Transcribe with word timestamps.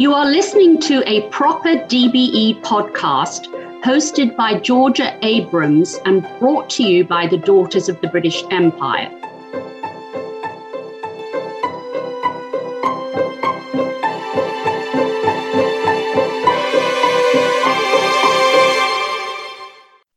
You 0.00 0.14
are 0.14 0.24
listening 0.24 0.80
to 0.80 1.06
a 1.06 1.28
proper 1.28 1.76
DBE 1.76 2.62
podcast 2.62 3.48
hosted 3.82 4.34
by 4.34 4.58
Georgia 4.58 5.18
Abrams 5.20 5.98
and 6.06 6.26
brought 6.38 6.70
to 6.70 6.82
you 6.82 7.04
by 7.04 7.26
the 7.26 7.36
Daughters 7.36 7.90
of 7.90 8.00
the 8.00 8.08
British 8.08 8.42
Empire. 8.50 9.10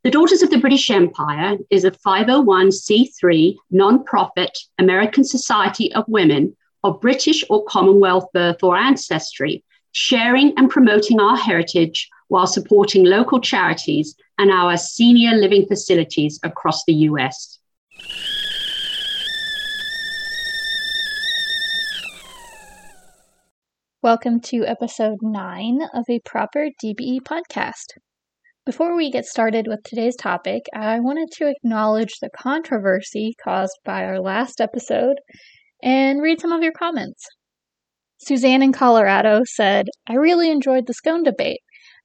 The 0.05 0.11
Daughters 0.11 0.43
of 0.43 0.49
the 0.49 0.59
British 0.61 0.89
Empire 0.91 1.57
is 1.69 1.83
a 1.83 1.91
501c3 1.91 3.57
non-profit 3.71 4.57
American 4.79 5.25
Society 5.25 5.93
of 5.93 6.05
Women 6.07 6.55
of 6.85 7.01
British 7.01 7.43
or 7.49 7.65
Commonwealth 7.65 8.27
birth 8.33 8.63
or 8.63 8.77
ancestry, 8.77 9.61
sharing 9.93 10.51
and 10.57 10.71
promoting 10.71 11.19
our 11.19 11.37
heritage 11.37 12.09
while 12.27 12.47
supporting 12.47 13.05
local 13.05 13.39
charities 13.39 14.15
and 14.39 14.49
our 14.49 14.75
senior 14.75 15.35
living 15.35 15.67
facilities 15.67 16.39
across 16.43 16.83
the 16.85 16.93
US. 16.93 17.59
Welcome 24.01 24.41
to 24.41 24.65
episode 24.65 25.19
9 25.21 25.81
of 25.93 26.05
a 26.09 26.19
proper 26.25 26.69
DBE 26.83 27.21
podcast. 27.21 27.85
Before 28.65 28.95
we 28.95 29.11
get 29.11 29.25
started 29.25 29.67
with 29.67 29.83
today's 29.83 30.15
topic, 30.15 30.63
I 30.73 30.99
wanted 31.01 31.29
to 31.33 31.47
acknowledge 31.47 32.17
the 32.19 32.31
controversy 32.35 33.35
caused 33.43 33.77
by 33.85 34.05
our 34.05 34.19
last 34.19 34.59
episode 34.59 35.17
and 35.83 36.19
read 36.19 36.41
some 36.41 36.51
of 36.51 36.63
your 36.63 36.71
comments. 36.71 37.27
Suzanne 38.25 38.63
in 38.63 38.71
Colorado 38.71 39.41
said, 39.45 39.87
I 40.07 40.15
really 40.15 40.49
enjoyed 40.49 40.87
the 40.87 40.93
scone 40.93 41.23
debate. 41.23 41.59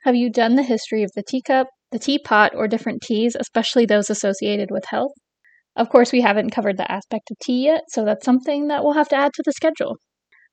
Have 0.05 0.15
you 0.15 0.31
done 0.31 0.55
the 0.55 0.63
history 0.63 1.03
of 1.03 1.11
the 1.15 1.23
teacup, 1.23 1.69
the 1.93 1.99
teapot, 1.99 2.53
or 2.55 2.69
different 2.69 3.03
teas, 3.03 3.37
especially 3.39 3.87
those 3.87 4.11
associated 4.11 4.71
with 4.71 4.85
health? 4.87 5.13
Of 5.77 5.89
course, 5.89 6.13
we 6.13 6.21
haven't 6.21 6.51
covered 6.51 6.77
the 6.77 6.91
aspect 6.91 7.31
of 7.31 7.39
tea 7.39 7.65
yet, 7.65 7.83
so 7.89 8.05
that's 8.05 8.25
something 8.25 8.69
that 8.69 8.83
we'll 8.83 8.95
have 8.95 9.09
to 9.11 9.17
add 9.17 9.33
to 9.35 9.43
the 9.45 9.53
schedule. 9.53 9.97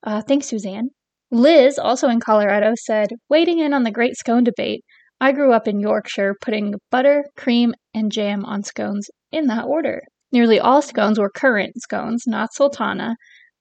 Uh, 0.03 0.21
thanks, 0.21 0.47
Suzanne. 0.47 0.89
Liz, 1.31 1.79
also 1.79 2.09
in 2.09 2.19
Colorado, 2.19 2.73
said, 2.75 3.09
Waiting 3.29 3.59
in 3.59 3.73
on 3.73 3.83
the 3.83 3.91
great 3.91 4.15
scone 4.15 4.43
debate, 4.43 4.83
I 5.19 5.31
grew 5.31 5.51
up 5.51 5.67
in 5.67 5.79
Yorkshire 5.79 6.35
putting 6.41 6.75
butter, 6.91 7.25
cream, 7.35 7.73
and 7.93 8.11
jam 8.11 8.45
on 8.45 8.63
scones 8.63 9.09
in 9.31 9.47
that 9.47 9.65
order. 9.65 10.01
Nearly 10.31 10.59
all 10.59 10.81
scones 10.81 11.17
were 11.17 11.29
currant 11.29 11.81
scones, 11.81 12.23
not 12.27 12.53
sultana. 12.53 13.15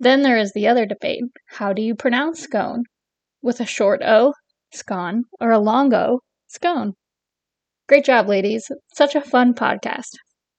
Then 0.04 0.20
there 0.20 0.36
is 0.36 0.52
the 0.52 0.68
other 0.68 0.84
debate. 0.84 1.24
How 1.46 1.72
do 1.72 1.80
you 1.80 1.94
pronounce 1.94 2.42
scone? 2.42 2.82
With 3.40 3.58
a 3.58 3.64
short 3.64 4.02
O, 4.04 4.34
scone, 4.70 5.24
or 5.40 5.50
a 5.50 5.58
long 5.58 5.94
O, 5.94 6.20
scone. 6.46 6.92
Great 7.88 8.04
job, 8.04 8.28
ladies. 8.28 8.70
Such 8.94 9.14
a 9.14 9.22
fun 9.22 9.54
podcast. 9.54 10.10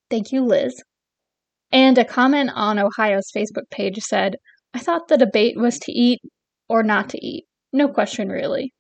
Thank 0.10 0.32
you, 0.32 0.44
Liz. 0.44 0.82
And 1.72 1.96
a 2.00 2.04
comment 2.04 2.50
on 2.56 2.80
Ohio's 2.80 3.30
Facebook 3.36 3.70
page 3.70 4.00
said, 4.00 4.38
I 4.74 4.80
thought 4.80 5.10
the 5.10 5.18
debate 5.18 5.58
was 5.60 5.78
to 5.78 5.92
eat 5.92 6.22
or 6.68 6.82
not 6.82 7.10
to 7.10 7.24
eat. 7.24 7.46
No 7.72 7.88
question, 7.88 8.30
really. 8.30 8.74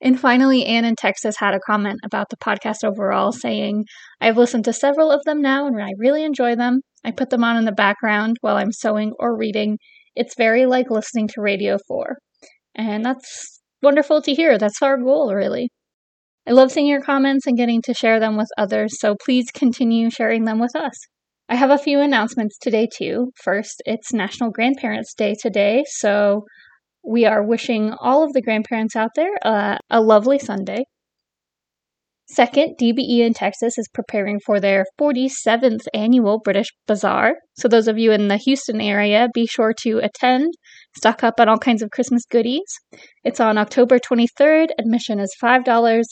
And 0.00 0.20
finally, 0.20 0.64
Anne 0.64 0.84
in 0.84 0.94
Texas 0.94 1.36
had 1.38 1.54
a 1.54 1.60
comment 1.60 2.00
about 2.04 2.28
the 2.30 2.36
podcast 2.36 2.84
overall, 2.84 3.32
saying, 3.32 3.84
I've 4.20 4.36
listened 4.36 4.64
to 4.66 4.72
several 4.72 5.10
of 5.10 5.24
them 5.24 5.42
now 5.42 5.66
and 5.66 5.82
I 5.82 5.90
really 5.98 6.24
enjoy 6.24 6.54
them. 6.54 6.80
I 7.04 7.10
put 7.10 7.30
them 7.30 7.44
on 7.44 7.56
in 7.56 7.64
the 7.64 7.72
background 7.72 8.36
while 8.40 8.56
I'm 8.56 8.72
sewing 8.72 9.12
or 9.18 9.36
reading. 9.36 9.78
It's 10.14 10.36
very 10.36 10.66
like 10.66 10.90
listening 10.90 11.28
to 11.28 11.40
Radio 11.40 11.78
4. 11.88 12.16
And 12.74 13.04
that's 13.04 13.60
wonderful 13.82 14.22
to 14.22 14.34
hear. 14.34 14.58
That's 14.58 14.82
our 14.82 14.96
goal, 14.96 15.34
really. 15.34 15.70
I 16.46 16.52
love 16.52 16.72
seeing 16.72 16.86
your 16.86 17.02
comments 17.02 17.46
and 17.46 17.56
getting 17.56 17.82
to 17.82 17.92
share 17.92 18.18
them 18.18 18.36
with 18.36 18.48
others, 18.56 18.98
so 18.98 19.16
please 19.22 19.50
continue 19.52 20.10
sharing 20.10 20.44
them 20.44 20.58
with 20.58 20.74
us. 20.74 20.94
I 21.48 21.56
have 21.56 21.70
a 21.70 21.78
few 21.78 22.00
announcements 22.00 22.56
today, 22.58 22.88
too. 22.90 23.32
First, 23.42 23.82
it's 23.84 24.12
National 24.12 24.50
Grandparents' 24.50 25.14
Day 25.14 25.34
today, 25.40 25.84
so 25.88 26.44
we 27.08 27.24
are 27.24 27.42
wishing 27.42 27.94
all 28.00 28.22
of 28.22 28.34
the 28.34 28.42
grandparents 28.42 28.94
out 28.94 29.10
there 29.16 29.32
uh, 29.42 29.78
a 29.90 30.00
lovely 30.00 30.38
Sunday. 30.38 30.84
Second, 32.30 32.74
DBE 32.78 33.20
in 33.20 33.32
Texas 33.32 33.78
is 33.78 33.88
preparing 33.94 34.38
for 34.44 34.60
their 34.60 34.84
47th 35.00 35.86
annual 35.94 36.38
British 36.38 36.68
Bazaar. 36.86 37.36
So, 37.56 37.68
those 37.68 37.88
of 37.88 37.96
you 37.96 38.12
in 38.12 38.28
the 38.28 38.36
Houston 38.36 38.82
area, 38.82 39.28
be 39.32 39.46
sure 39.46 39.72
to 39.84 40.00
attend, 40.00 40.52
stock 40.94 41.24
up 41.24 41.40
on 41.40 41.48
all 41.48 41.56
kinds 41.56 41.80
of 41.80 41.90
Christmas 41.90 42.26
goodies. 42.30 42.70
It's 43.24 43.40
on 43.40 43.56
October 43.56 43.98
23rd. 43.98 44.68
Admission 44.78 45.18
is 45.18 45.34
$5, 45.42 46.02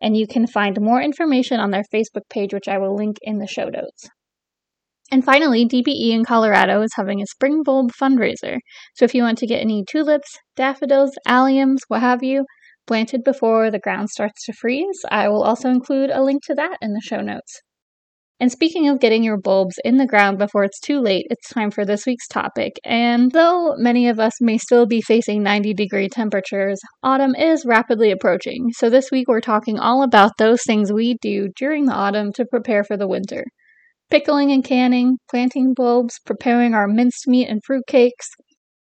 and 0.00 0.16
you 0.16 0.26
can 0.26 0.46
find 0.46 0.80
more 0.80 1.02
information 1.02 1.60
on 1.60 1.70
their 1.70 1.84
Facebook 1.94 2.26
page, 2.30 2.54
which 2.54 2.68
I 2.68 2.78
will 2.78 2.96
link 2.96 3.18
in 3.20 3.36
the 3.36 3.46
show 3.46 3.68
notes. 3.68 4.08
And 5.10 5.24
finally, 5.24 5.66
DBE 5.66 6.10
in 6.10 6.24
Colorado 6.24 6.82
is 6.82 6.92
having 6.94 7.22
a 7.22 7.26
spring 7.26 7.62
bulb 7.62 7.92
fundraiser. 7.92 8.58
So 8.94 9.06
if 9.06 9.14
you 9.14 9.22
want 9.22 9.38
to 9.38 9.46
get 9.46 9.62
any 9.62 9.82
tulips, 9.90 10.38
daffodils, 10.54 11.12
alliums, 11.26 11.78
what 11.88 12.02
have 12.02 12.22
you, 12.22 12.44
planted 12.86 13.24
before 13.24 13.70
the 13.70 13.78
ground 13.78 14.10
starts 14.10 14.44
to 14.44 14.52
freeze, 14.52 15.00
I 15.10 15.28
will 15.28 15.42
also 15.42 15.70
include 15.70 16.10
a 16.10 16.22
link 16.22 16.42
to 16.44 16.54
that 16.56 16.76
in 16.82 16.92
the 16.92 17.00
show 17.00 17.22
notes. 17.22 17.62
And 18.40 18.52
speaking 18.52 18.88
of 18.88 19.00
getting 19.00 19.24
your 19.24 19.38
bulbs 19.38 19.76
in 19.82 19.96
the 19.96 20.06
ground 20.06 20.38
before 20.38 20.62
it's 20.62 20.78
too 20.78 21.00
late, 21.00 21.26
it's 21.30 21.48
time 21.48 21.70
for 21.70 21.86
this 21.86 22.04
week's 22.06 22.28
topic. 22.28 22.74
And 22.84 23.32
though 23.32 23.74
many 23.78 24.08
of 24.08 24.20
us 24.20 24.34
may 24.40 24.58
still 24.58 24.86
be 24.86 25.00
facing 25.00 25.42
90 25.42 25.72
degree 25.74 26.08
temperatures, 26.08 26.78
autumn 27.02 27.34
is 27.34 27.64
rapidly 27.66 28.10
approaching. 28.10 28.68
So 28.72 28.90
this 28.90 29.10
week 29.10 29.26
we're 29.26 29.40
talking 29.40 29.78
all 29.78 30.02
about 30.02 30.32
those 30.38 30.60
things 30.66 30.92
we 30.92 31.16
do 31.20 31.48
during 31.56 31.86
the 31.86 31.94
autumn 31.94 32.32
to 32.34 32.44
prepare 32.44 32.84
for 32.84 32.96
the 32.96 33.08
winter 33.08 33.44
pickling 34.10 34.50
and 34.50 34.64
canning, 34.64 35.18
planting 35.30 35.74
bulbs, 35.74 36.18
preparing 36.24 36.74
our 36.74 36.88
minced 36.88 37.28
meat 37.28 37.46
and 37.46 37.62
fruit 37.64 37.84
cakes. 37.86 38.28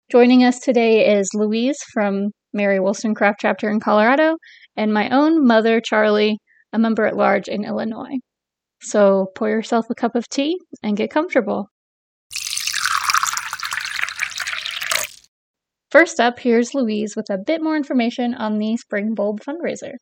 Joining 0.09 0.44
us 0.44 0.59
today 0.59 1.17
is 1.17 1.29
Louise 1.33 1.77
from 1.94 2.29
Mary 2.53 2.79
Wollstonecraft 2.79 3.39
chapter 3.41 3.69
in 3.69 3.81
Colorado, 3.81 4.38
and 4.77 4.94
my 4.94 5.09
own 5.09 5.45
mother, 5.45 5.81
Charlie, 5.81 6.38
a 6.71 6.79
member 6.79 7.05
at 7.05 7.17
large 7.17 7.50
in 7.50 7.66
Illinois. 7.66 8.19
So 8.81 9.27
pour 9.35 9.50
yourself 9.50 9.85
a 9.89 9.95
cup 9.95 10.16
of 10.16 10.29
tea 10.29 10.57
and 10.81 10.95
get 10.95 11.11
comfortable. 11.11 11.67
First 15.91 16.21
up, 16.21 16.39
here's 16.39 16.73
Louise 16.73 17.16
with 17.17 17.29
a 17.29 17.38
bit 17.38 17.61
more 17.61 17.75
information 17.75 18.33
on 18.33 18.59
the 18.59 18.77
Spring 18.77 19.13
Bulb 19.13 19.41
fundraiser. 19.41 19.95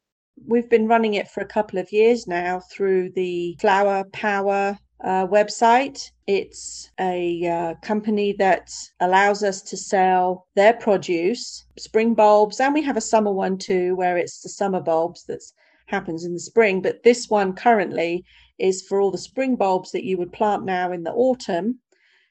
We've 0.47 0.69
been 0.69 0.87
running 0.87 1.15
it 1.15 1.27
for 1.27 1.41
a 1.41 1.47
couple 1.47 1.79
of 1.79 1.91
years 1.91 2.27
now 2.27 2.61
through 2.71 3.09
the 3.15 3.57
Flower 3.59 4.03
Power 4.13 4.77
uh, 5.03 5.25
website. 5.27 6.11
It's 6.27 6.91
a 6.99 7.47
uh, 7.47 7.75
company 7.81 8.33
that 8.33 8.69
allows 8.99 9.43
us 9.43 9.61
to 9.63 9.77
sell 9.77 10.47
their 10.55 10.73
produce, 10.73 11.65
spring 11.77 12.13
bulbs, 12.13 12.59
and 12.59 12.73
we 12.73 12.81
have 12.83 12.97
a 12.97 13.01
summer 13.01 13.31
one 13.31 13.57
too, 13.57 13.95
where 13.95 14.17
it's 14.17 14.41
the 14.41 14.49
summer 14.49 14.81
bulbs 14.81 15.25
that 15.25 15.41
happens 15.85 16.25
in 16.25 16.33
the 16.33 16.39
spring. 16.39 16.81
But 16.81 17.03
this 17.03 17.29
one 17.29 17.53
currently 17.53 18.23
is 18.57 18.81
for 18.81 18.99
all 18.99 19.11
the 19.11 19.17
spring 19.17 19.55
bulbs 19.55 19.91
that 19.91 20.05
you 20.05 20.17
would 20.17 20.33
plant 20.33 20.65
now 20.65 20.91
in 20.91 21.03
the 21.03 21.13
autumn. 21.13 21.79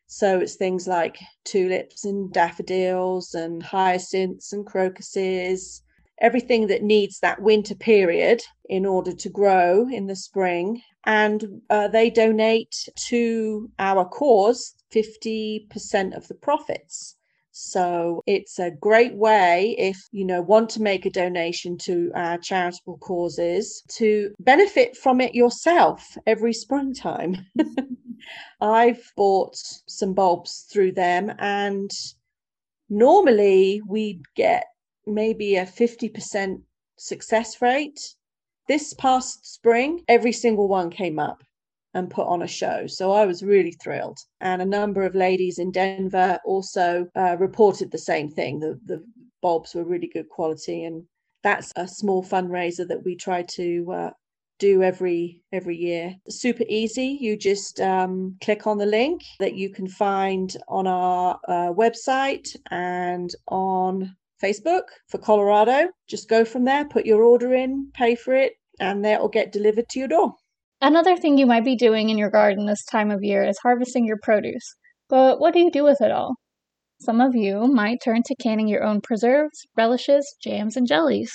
So 0.06 0.38
it's 0.40 0.54
things 0.54 0.86
like 0.86 1.18
tulips 1.44 2.04
and 2.04 2.32
daffodils 2.32 3.34
and 3.34 3.62
hyacinths 3.62 4.52
and 4.52 4.64
crocuses, 4.64 5.82
everything 6.20 6.66
that 6.68 6.82
needs 6.82 7.20
that 7.20 7.42
winter 7.42 7.74
period 7.74 8.42
in 8.68 8.86
order 8.86 9.12
to 9.12 9.28
grow 9.28 9.88
in 9.88 10.06
the 10.06 10.16
spring 10.16 10.80
and 11.08 11.62
uh, 11.70 11.88
they 11.88 12.10
donate 12.10 12.86
to 13.08 13.70
our 13.78 14.04
cause 14.04 14.74
50% 14.94 16.14
of 16.14 16.28
the 16.28 16.34
profits. 16.34 17.16
So 17.50 18.22
it's 18.26 18.58
a 18.58 18.70
great 18.70 19.14
way 19.14 19.74
if 19.78 19.96
you 20.12 20.24
know 20.24 20.42
want 20.42 20.68
to 20.70 20.82
make 20.82 21.06
a 21.06 21.10
donation 21.10 21.78
to 21.78 22.12
our 22.14 22.36
charitable 22.38 22.98
causes 22.98 23.82
to 23.96 24.32
benefit 24.38 24.96
from 24.96 25.20
it 25.22 25.34
yourself 25.34 26.04
every 26.26 26.52
springtime. 26.52 27.38
I've 28.60 29.02
bought 29.16 29.56
some 29.86 30.12
bulbs 30.12 30.66
through 30.70 30.92
them 30.92 31.32
and 31.38 31.90
normally 32.90 33.80
we 33.88 34.20
get 34.36 34.66
maybe 35.06 35.56
a 35.56 35.64
50% 35.64 36.60
success 36.96 37.62
rate 37.62 37.98
this 38.68 38.92
past 38.94 39.46
spring, 39.46 40.02
every 40.08 40.32
single 40.32 40.68
one 40.68 40.90
came 40.90 41.18
up 41.18 41.42
and 41.94 42.10
put 42.10 42.26
on 42.26 42.42
a 42.42 42.46
show. 42.46 42.86
So 42.86 43.12
I 43.12 43.24
was 43.24 43.42
really 43.42 43.72
thrilled. 43.72 44.18
And 44.40 44.60
a 44.60 44.66
number 44.66 45.02
of 45.02 45.14
ladies 45.14 45.58
in 45.58 45.72
Denver 45.72 46.38
also 46.44 47.06
uh, 47.16 47.36
reported 47.38 47.90
the 47.90 47.98
same 47.98 48.30
thing. 48.30 48.60
The, 48.60 48.78
the 48.84 49.02
bulbs 49.42 49.74
were 49.74 49.84
really 49.84 50.08
good 50.08 50.28
quality. 50.28 50.84
And 50.84 51.04
that's 51.42 51.72
a 51.76 51.88
small 51.88 52.22
fundraiser 52.22 52.86
that 52.88 53.04
we 53.04 53.16
try 53.16 53.42
to 53.42 53.92
uh, 53.92 54.10
do 54.58 54.82
every 54.82 55.40
every 55.52 55.76
year 55.76 56.14
super 56.28 56.64
easy 56.68 57.16
you 57.20 57.36
just 57.36 57.80
um, 57.80 58.36
click 58.40 58.66
on 58.66 58.76
the 58.76 58.86
link 58.86 59.22
that 59.38 59.54
you 59.54 59.70
can 59.70 59.86
find 59.86 60.56
on 60.68 60.86
our 60.86 61.38
uh, 61.46 61.72
website 61.72 62.56
and 62.70 63.30
on 63.46 64.16
Facebook 64.42 64.84
for 65.08 65.18
Colorado. 65.18 65.88
Just 66.08 66.28
go 66.28 66.44
from 66.44 66.64
there, 66.64 66.84
put 66.84 67.06
your 67.06 67.22
order 67.22 67.54
in, 67.54 67.90
pay 67.94 68.14
for 68.14 68.34
it, 68.34 68.54
and 68.80 69.04
that 69.04 69.20
will 69.20 69.28
get 69.28 69.52
delivered 69.52 69.88
to 69.90 69.98
your 69.98 70.08
door. 70.08 70.34
Another 70.80 71.16
thing 71.16 71.36
you 71.36 71.46
might 71.46 71.64
be 71.64 71.76
doing 71.76 72.08
in 72.08 72.18
your 72.18 72.30
garden 72.30 72.66
this 72.66 72.84
time 72.84 73.10
of 73.10 73.22
year 73.22 73.42
is 73.42 73.58
harvesting 73.58 74.06
your 74.06 74.18
produce. 74.22 74.76
But 75.08 75.40
what 75.40 75.52
do 75.52 75.60
you 75.60 75.70
do 75.70 75.82
with 75.82 76.00
it 76.00 76.12
all? 76.12 76.36
Some 77.00 77.20
of 77.20 77.34
you 77.34 77.66
might 77.66 77.98
turn 78.02 78.22
to 78.24 78.34
canning 78.36 78.68
your 78.68 78.84
own 78.84 79.00
preserves, 79.00 79.66
relishes, 79.76 80.36
jams, 80.42 80.76
and 80.76 80.86
jellies. 80.86 81.32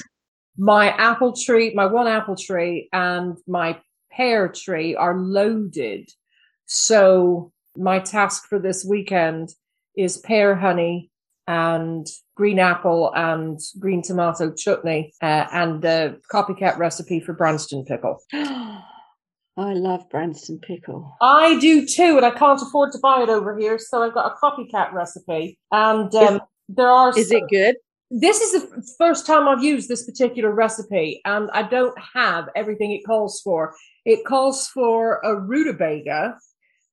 My 0.57 0.91
apple 0.91 1.33
tree, 1.33 1.73
my 1.73 1.85
one 1.85 2.07
apple 2.07 2.35
tree, 2.35 2.89
and 2.94 3.38
my 3.47 3.79
pear 4.11 4.47
tree 4.49 4.95
are 4.95 5.17
loaded. 5.17 6.09
So, 6.65 7.51
my 7.75 7.99
task 7.99 8.47
for 8.47 8.59
this 8.59 8.85
weekend 8.88 9.49
is 9.97 10.17
pear 10.19 10.56
honey 10.56 11.11
and 11.48 12.07
green 12.36 12.60
apple 12.60 13.12
and 13.16 13.60
green 13.80 14.01
tomato 14.01 14.51
chutney 14.54 15.13
uh, 15.22 15.45
and 15.51 15.81
the 15.81 16.19
copycat 16.31 16.78
recipe 16.78 17.19
for 17.19 17.34
Branston 17.34 17.86
pickle. 17.86 18.19
I 19.56 19.74
love 19.74 20.10
Branston 20.10 20.60
pickle. 20.60 21.16
I 21.22 21.60
do 21.60 21.86
too, 21.86 22.18
and 22.18 22.25
I 22.25 22.31
can't 22.31 22.62
afford 22.62 22.92
to 22.94 23.00
buy 23.00 23.22
it 23.22 23.30
over 23.30 23.57
here, 23.57 23.78
so 23.78 24.01
I've 24.01 24.13
got 24.13 24.31
a 24.31 24.36
copycat 24.44 24.94
recipe. 24.94 25.60
And 25.72 26.13
um, 26.16 26.36
is, 26.36 26.42
there 26.69 26.90
are. 26.90 27.18
Is 27.18 27.31
it 27.31 27.44
good? 27.50 27.75
This 28.10 28.42
is 28.42 28.51
the 28.54 28.84
first 28.98 29.28
time 29.28 29.48
I've 29.48 29.63
used 29.63 29.90
this 29.90 30.06
particular 30.06 30.51
recipe, 30.51 31.22
and 31.25 31.51
I 31.54 31.63
don't 31.63 31.98
have 32.16 32.50
everything 32.56 32.92
it 32.92 33.06
calls 33.06 33.42
for. 33.42 33.75
It 34.06 34.25
calls 34.25 34.68
for 34.68 35.19
a 35.24 35.40
rutabaga 35.40 36.38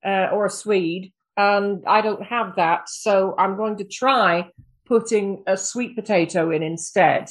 uh, 0.05 0.29
or 0.33 0.47
a 0.47 0.51
swede, 0.51 1.13
and 1.41 1.83
I 1.87 2.03
don't 2.03 2.23
have 2.23 2.57
that, 2.57 2.89
so 2.89 3.35
I'm 3.39 3.57
going 3.57 3.77
to 3.79 3.85
try 3.85 4.51
putting 4.85 5.43
a 5.47 5.57
sweet 5.57 5.95
potato 5.97 6.51
in 6.51 6.63
instead. 6.63 7.31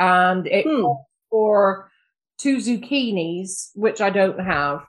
And 0.00 0.46
it 0.48 0.64
hmm. 0.64 0.82
calls 0.82 1.06
for 1.30 1.90
two 2.38 2.56
zucchinis, 2.56 3.70
which 3.74 4.00
I 4.00 4.10
don't 4.10 4.40
have. 4.40 4.84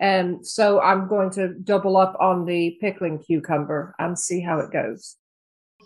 And 0.00 0.46
so 0.46 0.80
I'm 0.80 1.08
going 1.08 1.30
to 1.30 1.54
double 1.54 1.96
up 1.96 2.14
on 2.20 2.44
the 2.44 2.76
pickling 2.80 3.18
cucumber 3.18 3.94
and 3.98 4.18
see 4.18 4.40
how 4.40 4.58
it 4.58 4.70
goes. 4.70 5.16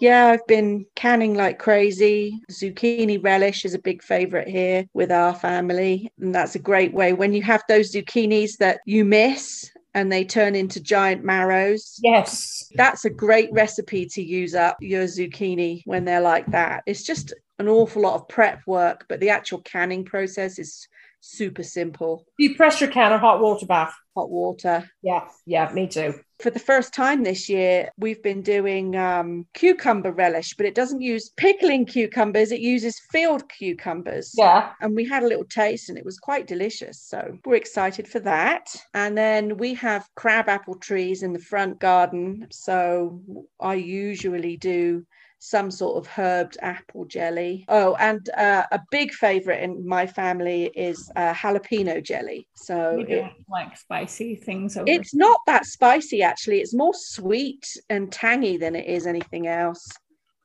Yeah, 0.01 0.27
I've 0.27 0.47
been 0.49 0.87
canning 0.97 1.35
like 1.35 1.61
crazy. 1.61 2.41
Zucchini 2.51 3.23
relish 3.23 3.65
is 3.65 3.75
a 3.75 3.79
big 3.79 4.03
favorite 4.03 4.49
here 4.49 4.87
with 4.93 5.13
our 5.13 5.35
family. 5.37 6.11
And 6.21 6.35
that's 6.35 6.57
a 6.57 6.61
great 6.71 6.93
way 6.93 7.13
when 7.13 7.33
you 7.33 7.43
have 7.43 7.63
those 7.69 7.95
zucchinis 7.95 8.57
that 8.59 8.81
you 8.87 9.05
miss 9.05 9.71
and 9.95 10.11
they 10.11 10.25
turn 10.25 10.55
into 10.55 10.81
giant 10.81 11.25
marrows. 11.25 11.99
Yes. 12.03 12.69
That's 12.75 13.05
a 13.05 13.11
great 13.11 13.53
recipe 13.53 14.07
to 14.07 14.23
use 14.23 14.55
up 14.55 14.77
your 14.81 15.05
zucchini 15.05 15.83
when 15.85 16.05
they're 16.05 16.21
like 16.21 16.47
that. 16.49 16.83
It's 16.87 17.05
just 17.05 17.33
an 17.59 17.69
awful 17.69 18.03
lot 18.03 18.15
of 18.15 18.29
prep 18.29 18.61
work, 18.67 19.07
but 19.09 19.21
the 19.21 19.31
actual 19.31 19.61
canning 19.61 20.05
process 20.05 20.59
is 20.59 20.89
super 21.25 21.63
simple. 21.63 22.25
Do 22.39 22.45
you 22.45 22.55
pressure 22.55 22.87
can 22.87 23.13
or 23.13 23.19
hot 23.19 23.41
water 23.41 23.67
bath? 23.67 23.95
Hot 24.17 24.31
water. 24.31 24.89
Yeah, 25.03 25.29
yeah, 25.47 25.73
me 25.73 25.89
too. 25.89 26.15
For 26.39 26.51
the 26.51 26.59
first 26.59 26.93
time 26.93 27.23
this 27.23 27.49
year, 27.49 27.91
we've 27.97 28.23
been 28.23 28.43
doing 28.43 28.97
um, 28.97 29.47
cucumber 29.55 30.13
relish, 30.13 30.55
but 30.55 30.67
it 30.67 30.75
doesn't 30.75 31.01
use 31.01 31.31
pickling 31.31 31.87
cucumbers, 31.87 32.53
it 32.53 32.61
uses 32.61 33.01
field 33.11 33.49
cucumbers. 33.49 34.33
Yeah. 34.37 34.73
And 34.81 34.95
we 34.95 35.05
had 35.05 35.23
a 35.23 35.27
little 35.27 35.45
taste 35.45 35.89
and 35.89 35.99
it 35.99 36.05
was 36.05 36.19
quite 36.19 36.47
delicious. 36.47 37.01
So 37.01 37.39
we're 37.45 37.57
excited 37.57 38.07
for 38.07 38.21
that. 38.21 38.75
And 38.93 39.17
then 39.17 39.57
we 39.57 39.75
have 39.75 40.09
crab 40.15 40.49
apple 40.49 40.77
trees 40.77 41.23
in 41.23 41.33
the 41.33 41.39
front 41.39 41.81
garden. 41.81 42.47
So 42.51 43.23
I 43.61 43.75
usually 43.75 44.57
do 44.57 45.05
some 45.45 45.71
sort 45.71 45.99
of 45.99 46.11
herbed 46.11 46.57
apple 46.63 47.05
jelly. 47.05 47.67
Oh, 47.69 47.95
and 47.97 48.31
uh, 48.31 48.65
a 48.73 48.81
big 48.91 49.13
favorite 49.13 49.63
in 49.63 49.87
my 49.87 50.07
family 50.07 50.71
is 50.75 51.11
uh, 51.17 51.35
jalapeno 51.35 52.03
jelly. 52.03 52.49
So 52.57 53.05
it, 53.07 53.31
like 53.51 53.77
spicy 53.77 54.37
things. 54.37 54.79
It's 54.87 55.15
not 55.15 55.39
that 55.47 55.67
spicy 55.67 56.23
actually. 56.23 56.61
It's 56.61 56.75
more 56.75 56.95
sweet 56.95 57.67
and 57.91 58.11
tangy 58.11 58.57
than 58.57 58.75
it 58.75 58.87
is 58.87 59.07
anything 59.07 59.47
else. 59.47 59.87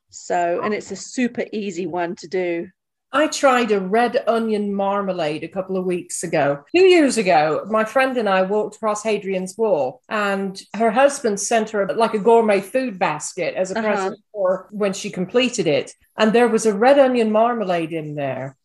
So, 0.10 0.60
and 0.63 0.74
it's 0.74 0.92
a 0.92 0.98
super 0.98 1.46
easy 1.54 1.88
one 1.88 2.16
to 2.18 2.28
do. 2.28 2.68
I 3.11 3.27
tried 3.27 3.71
a 3.71 3.79
red 3.79 4.23
onion 4.27 4.73
marmalade 4.73 5.44
a 5.44 5.47
couple 5.47 5.77
of 5.77 5.85
weeks 5.85 6.23
ago. 6.23 6.63
Two 6.75 6.83
years 6.83 7.17
ago, 7.17 7.65
my 7.67 7.83
friend 7.83 8.17
and 8.17 8.29
I 8.29 8.44
walked 8.44 8.75
across 8.75 9.03
Hadrian's 9.03 9.57
Wall, 9.57 10.01
and 10.09 10.61
her 10.75 10.91
husband 10.91 11.39
sent 11.39 11.71
her 11.71 11.88
like 11.88 12.13
a 12.13 12.19
gourmet 12.19 12.61
food 12.61 13.00
basket 13.00 13.56
as 13.56 13.71
a 13.71 13.79
uh-huh. 13.79 13.88
present 13.88 14.19
for 14.31 14.67
when 14.71 14.94
she 14.94 15.09
completed 15.09 15.65
it. 15.65 15.94
And 16.17 16.33
there 16.33 16.47
was 16.47 16.65
a 16.65 16.73
red 16.73 17.00
onion 17.00 17.31
marmalade 17.31 17.94
in 17.94 18.13
there 18.13 18.56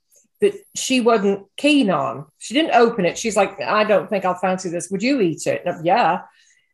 that 0.41 0.55
she 0.75 1.00
wasn't 1.00 1.47
keen 1.56 1.88
on. 1.88 2.26
She 2.38 2.52
didn't 2.52 2.75
open 2.75 3.06
it. 3.06 3.17
She's 3.17 3.37
like, 3.37 3.61
I 3.62 3.85
don't 3.85 4.11
think 4.11 4.26
I'll 4.26 4.35
fancy 4.35 4.69
this. 4.69 4.90
Would 4.90 5.02
you 5.02 5.20
eat 5.20 5.47
it? 5.47 5.64
yeah. 5.82 6.23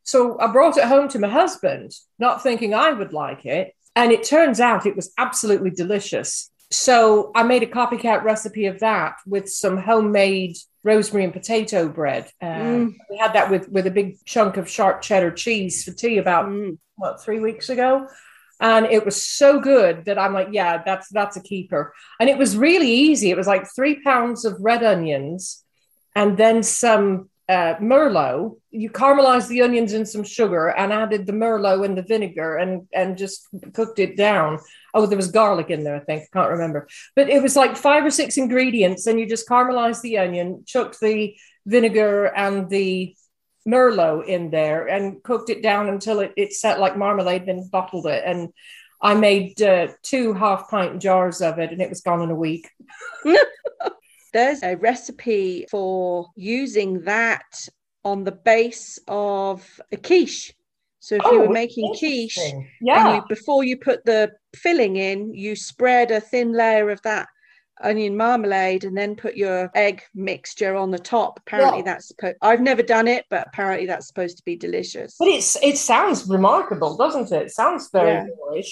So 0.03 0.41
I 0.41 0.49
brought 0.49 0.77
it 0.77 0.85
home 0.85 1.09
to 1.09 1.21
my 1.21 1.29
husband, 1.29 1.93
not 2.19 2.43
thinking 2.43 2.75
I 2.75 2.91
would 2.91 3.13
like 3.13 3.47
it. 3.47 3.77
And 3.95 4.11
it 4.11 4.25
turns 4.25 4.59
out 4.61 4.87
it 4.87 4.97
was 4.97 5.13
absolutely 5.19 5.71
delicious. 5.71 6.50
So 6.71 7.33
I 7.35 7.43
made 7.43 7.63
a 7.63 7.67
copycat 7.67 8.23
recipe 8.23 8.67
of 8.67 8.81
that 8.81 9.17
with 9.27 9.49
some 9.49 9.77
homemade 9.77 10.57
rosemary 10.85 11.25
and 11.25 11.33
potato 11.33 11.89
bread. 11.89 12.31
Uh, 12.41 12.47
mm. 12.47 12.95
We 13.11 13.19
had 13.19 13.33
that 13.33 13.51
with 13.51 13.69
with 13.69 13.87
a 13.87 13.91
big 13.91 14.25
chunk 14.25 14.57
of 14.57 14.69
sharp 14.69 15.03
cheddar 15.03 15.33
cheese 15.33 15.85
for 15.85 15.93
tea 15.93 16.19
about 16.19 16.47
mm. 16.47 16.79
what 16.97 17.23
three 17.23 17.41
weeks 17.41 17.69
ago, 17.71 18.07
and 18.61 18.87
it 18.87 19.05
was 19.05 19.21
so 19.21 19.59
good 19.59 20.05
that 20.05 20.19
I'm 20.19 20.33
like, 20.33 20.49
yeah, 20.53 20.83
that's 20.85 21.09
that's 21.09 21.37
a 21.37 21.43
keeper. 21.43 21.93
And 22.21 22.31
it 22.31 22.39
was 22.39 22.57
really 22.57 22.91
easy. 22.91 23.31
It 23.31 23.37
was 23.37 23.49
like 23.49 23.67
three 23.75 24.03
pounds 24.03 24.45
of 24.45 24.61
red 24.61 24.85
onions, 24.85 25.65
and 26.15 26.37
then 26.37 26.63
some 26.63 27.31
uh, 27.49 27.75
Merlot, 27.81 28.57
you 28.71 28.91
caramelized 28.91 29.49
the 29.49 29.63
onions 29.63 29.93
in 29.93 30.07
some 30.07 30.23
sugar 30.23 30.69
and 30.69 30.93
added 30.93 31.27
the 31.27 31.33
Merlot 31.33 31.85
and 31.85 31.99
the 31.99 32.03
vinegar 32.03 32.57
and 32.57 32.87
and 32.95 33.19
just 33.19 33.49
cooked 33.75 33.99
it 33.99 34.17
down. 34.17 34.61
Oh, 34.95 35.07
there 35.07 35.17
was 35.17 35.31
garlic 35.31 35.71
in 35.71 35.85
there, 35.85 35.97
I 35.97 36.01
think. 36.01 36.23
I 36.23 36.39
can't 36.39 36.51
remember. 36.51 36.89
But 37.17 37.29
it 37.29 37.43
was 37.43 37.57
like 37.57 37.77
five 37.77 38.05
or 38.05 38.11
six 38.11 38.37
ingredients, 38.37 39.07
and 39.07 39.19
you 39.19 39.27
just 39.27 39.49
caramelized 39.49 40.03
the 40.03 40.19
onion, 40.19 40.65
chucked 40.67 41.01
the 41.01 41.37
vinegar 41.67 42.27
and 42.27 42.69
the 42.69 43.15
Merlot 43.69 44.27
in 44.27 44.51
there, 44.51 44.87
and 44.87 45.23
cooked 45.23 45.51
it 45.51 45.63
down 45.63 45.89
until 45.89 46.21
it, 46.21 46.33
it 46.37 46.53
set 46.53 46.81
like 46.81 46.97
marmalade, 46.97 47.47
then 47.47 47.69
bottled 47.71 48.07
it. 48.07 48.23
And 48.25 48.51
I 49.03 49.15
made 49.15 49.61
uh, 49.63 49.89
two 50.03 50.33
half 50.35 50.69
pint 50.69 51.01
jars 51.01 51.41
of 51.41 51.59
it, 51.59 51.71
and 51.71 51.81
it 51.81 51.89
was 51.89 52.01
gone 52.01 52.23
in 52.23 52.31
a 52.31 52.35
week. 52.35 52.69
There's 54.33 54.63
a 54.63 54.77
recipe 54.77 55.67
for 55.71 56.29
using 56.37 57.03
that 57.03 57.69
on 58.05 58.25
the 58.25 58.33
base 58.33 58.99
of 59.09 59.67
a 59.91 59.97
quiche. 59.97 60.55
So 61.01 61.17
if 61.17 61.23
oh, 61.25 61.33
you 61.33 61.41
were 61.41 61.49
making 61.49 61.95
quiche, 61.99 62.39
yeah. 62.81 63.17
You, 63.17 63.23
before 63.29 63.65
you 63.65 63.79
put 63.79 64.05
the 64.05 64.33
filling 64.55 64.97
in, 64.97 65.35
you 65.35 65.57
spread 65.57 66.11
a 66.11 66.21
thin 66.21 66.53
layer 66.53 66.91
of 66.91 67.01
that 67.03 67.29
onion 67.83 68.17
marmalade 68.17 68.85
and 68.85 68.97
then 68.97 69.17
put 69.17 69.37
your 69.37 69.71
egg 69.75 70.03
mixture 70.15 70.75
on 70.77 70.91
the 70.91 70.99
top. 70.99 71.41
Apparently 71.41 71.79
yeah. 71.79 71.85
that's 71.85 72.09
supposed 72.09 72.37
I've 72.43 72.61
never 72.61 72.83
done 72.83 73.09
it, 73.09 73.25
but 73.31 73.47
apparently 73.47 73.87
that's 73.87 74.07
supposed 74.07 74.37
to 74.37 74.43
be 74.45 74.57
delicious. 74.57 75.17
But 75.19 75.29
it's 75.29 75.57
it 75.63 75.79
sounds 75.79 76.29
remarkable, 76.29 76.97
doesn't 76.97 77.33
it? 77.33 77.47
It 77.47 77.51
sounds 77.53 77.89
very 77.93 78.29
yeah. 78.53 78.63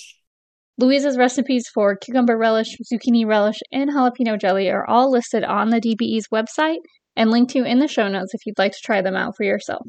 Louise's 0.78 1.16
recipes 1.16 1.68
for 1.74 1.96
cucumber 1.96 2.36
relish, 2.36 2.76
zucchini 2.92 3.26
relish, 3.26 3.58
and 3.72 3.90
jalapeno 3.90 4.38
jelly 4.38 4.70
are 4.70 4.88
all 4.88 5.10
listed 5.10 5.42
on 5.42 5.70
the 5.70 5.80
DBE's 5.80 6.28
website 6.32 6.78
and 7.16 7.30
linked 7.32 7.50
to 7.52 7.64
in 7.64 7.80
the 7.80 7.88
show 7.88 8.06
notes 8.06 8.32
if 8.32 8.46
you'd 8.46 8.58
like 8.58 8.72
to 8.72 8.78
try 8.84 9.02
them 9.02 9.16
out 9.16 9.34
for 9.36 9.42
yourself. 9.42 9.86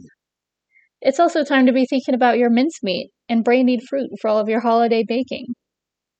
It's 1.01 1.19
also 1.19 1.43
time 1.43 1.67
to 1.67 1.71
be 1.71 1.85
thinking 1.85 2.15
about 2.15 2.39
your 2.39 2.49
mincemeat 2.49 3.11
and 3.29 3.43
brandied 3.43 3.83
fruit 3.87 4.09
for 4.19 4.29
all 4.29 4.39
of 4.39 4.49
your 4.49 4.59
holiday 4.59 5.03
baking. 5.07 5.53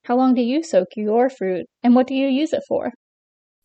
How 0.04 0.16
long 0.16 0.34
do 0.34 0.42
you 0.42 0.62
soak 0.62 0.88
your 0.96 1.30
fruit, 1.30 1.66
and 1.82 1.94
what 1.94 2.06
do 2.06 2.14
you 2.14 2.28
use 2.28 2.52
it 2.52 2.62
for? 2.66 2.92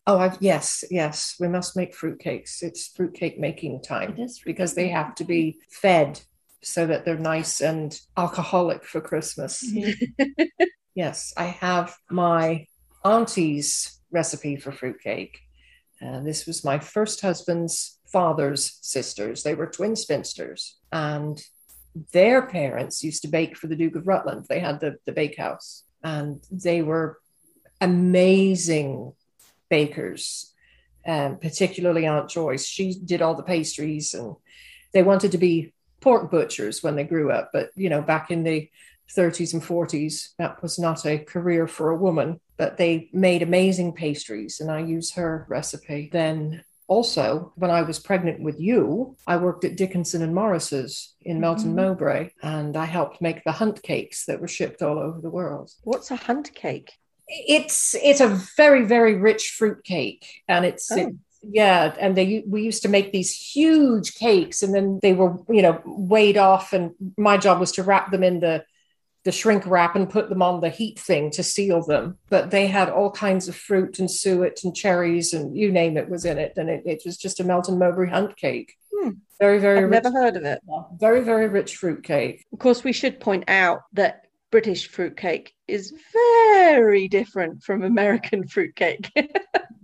Oh, 0.06 0.18
I've, 0.18 0.38
yes, 0.40 0.84
yes. 0.90 1.34
We 1.40 1.48
must 1.48 1.76
make 1.76 1.96
fruitcakes. 1.96 2.62
It's 2.62 2.88
fruitcake 2.88 3.40
making 3.40 3.82
time 3.82 4.16
because 4.44 4.74
they 4.74 4.88
have 4.88 5.16
to 5.16 5.24
be 5.24 5.58
fed 5.68 6.20
so 6.62 6.86
that 6.86 7.04
they're 7.04 7.18
nice 7.18 7.60
and 7.60 7.98
alcoholic 8.16 8.84
for 8.84 9.00
Christmas. 9.00 9.64
yes, 10.94 11.32
I 11.36 11.44
have 11.44 11.96
my 12.08 12.66
auntie's 13.04 14.00
recipe 14.12 14.56
for 14.56 14.70
fruitcake. 14.70 15.40
Uh, 16.00 16.20
this 16.20 16.46
was 16.46 16.64
my 16.64 16.78
first 16.78 17.20
husband's 17.20 17.98
father's 18.12 18.78
sisters. 18.82 19.42
They 19.42 19.54
were 19.54 19.66
twin 19.66 19.96
spinsters, 19.96 20.76
and 20.92 21.42
their 22.12 22.46
parents 22.46 23.02
used 23.02 23.22
to 23.22 23.28
bake 23.28 23.56
for 23.56 23.66
the 23.66 23.76
Duke 23.76 23.96
of 23.96 24.06
Rutland. 24.06 24.46
They 24.48 24.60
had 24.60 24.80
the, 24.80 24.96
the 25.06 25.12
bakehouse, 25.12 25.84
and 26.06 26.40
they 26.52 26.82
were 26.82 27.18
amazing 27.80 29.12
bakers, 29.68 30.54
um, 31.04 31.36
particularly 31.38 32.06
Aunt 32.06 32.30
Joyce. 32.30 32.64
She 32.64 32.94
did 33.04 33.22
all 33.22 33.34
the 33.34 33.42
pastries, 33.42 34.14
and 34.14 34.36
they 34.92 35.02
wanted 35.02 35.32
to 35.32 35.38
be 35.38 35.72
pork 36.00 36.30
butchers 36.30 36.80
when 36.80 36.94
they 36.94 37.02
grew 37.02 37.32
up. 37.32 37.50
But, 37.52 37.70
you 37.74 37.90
know, 37.90 38.02
back 38.02 38.30
in 38.30 38.44
the 38.44 38.70
30s 39.16 39.52
and 39.52 39.62
40s, 39.62 40.28
that 40.38 40.62
was 40.62 40.78
not 40.78 41.04
a 41.04 41.18
career 41.18 41.66
for 41.66 41.90
a 41.90 41.96
woman. 41.96 42.40
but 42.56 42.78
they 42.78 43.10
made 43.12 43.42
amazing 43.42 43.92
pastries, 43.92 44.60
and 44.60 44.70
I 44.70 44.78
use 44.78 45.12
her 45.12 45.44
recipe. 45.48 46.08
Then 46.10 46.64
also, 46.88 47.52
when 47.56 47.70
I 47.70 47.82
was 47.82 47.98
pregnant 47.98 48.40
with 48.42 48.60
you, 48.60 49.16
I 49.26 49.36
worked 49.36 49.64
at 49.64 49.76
Dickinson 49.76 50.22
and 50.22 50.34
Morris's 50.34 51.14
in 51.20 51.40
Melton 51.40 51.72
Mhm. 51.72 51.76
Mowbray, 51.76 52.30
and 52.42 52.76
I 52.76 52.84
helped 52.84 53.20
make 53.20 53.42
the 53.44 53.52
hunt 53.52 53.82
cakes 53.82 54.26
that 54.26 54.40
were 54.40 54.48
shipped 54.48 54.82
all 54.82 54.98
over 54.98 55.20
the 55.20 55.30
world. 55.30 55.72
What's 55.82 56.10
a 56.10 56.16
hunt 56.16 56.54
cake? 56.54 56.92
It's 57.28 57.96
it's 58.02 58.20
a 58.20 58.38
very 58.56 58.84
very 58.84 59.14
rich 59.16 59.50
fruit 59.58 59.82
cake, 59.84 60.42
and 60.48 60.64
it's 60.64 60.90
Oh. 60.92 60.96
it- 60.96 61.14
yeah, 61.42 61.94
and 61.98 62.16
they 62.16 62.44
we 62.46 62.62
used 62.62 62.82
to 62.82 62.88
make 62.88 63.12
these 63.12 63.32
huge 63.34 64.14
cakes, 64.14 64.62
and 64.62 64.72
then 64.74 64.98
they 65.02 65.12
were 65.12 65.36
you 65.48 65.62
know 65.62 65.80
weighed 65.84 66.36
off, 66.36 66.72
and 66.72 66.92
my 67.16 67.36
job 67.36 67.58
was 67.60 67.72
to 67.72 67.82
wrap 67.82 68.10
them 68.12 68.22
in 68.22 68.40
the 68.40 68.64
the 69.26 69.32
shrink 69.32 69.66
wrap 69.66 69.96
and 69.96 70.08
put 70.08 70.28
them 70.28 70.40
on 70.40 70.60
the 70.60 70.70
heat 70.70 71.00
thing 71.00 71.32
to 71.32 71.42
seal 71.42 71.82
them. 71.84 72.16
But 72.30 72.52
they 72.52 72.68
had 72.68 72.88
all 72.88 73.10
kinds 73.10 73.48
of 73.48 73.56
fruit 73.56 73.98
and 73.98 74.08
suet 74.08 74.60
and 74.62 74.74
cherries 74.74 75.34
and 75.34 75.56
you 75.56 75.72
name 75.72 75.96
it 75.96 76.08
was 76.08 76.24
in 76.24 76.38
it, 76.38 76.52
and 76.56 76.70
it, 76.70 76.84
it 76.86 77.02
was 77.04 77.16
just 77.16 77.40
a 77.40 77.44
Melton 77.44 77.76
Mowbray 77.76 78.08
hunt 78.08 78.36
cake. 78.36 78.74
Hmm. 78.94 79.10
Very 79.40 79.58
very 79.58 79.78
I've 79.80 79.90
rich, 79.90 80.04
never 80.04 80.16
heard 80.16 80.36
of 80.36 80.44
it. 80.44 80.60
very 81.00 81.22
very 81.22 81.48
rich 81.48 81.76
fruit 81.76 82.04
cake. 82.04 82.46
Of 82.52 82.60
course, 82.60 82.84
we 82.84 82.92
should 82.92 83.18
point 83.18 83.44
out 83.48 83.80
that 83.94 84.22
British 84.52 84.88
fruitcake 84.88 85.52
is 85.66 85.92
very 86.12 87.08
different 87.08 87.64
from 87.64 87.82
American 87.82 88.46
fruitcake. 88.46 89.10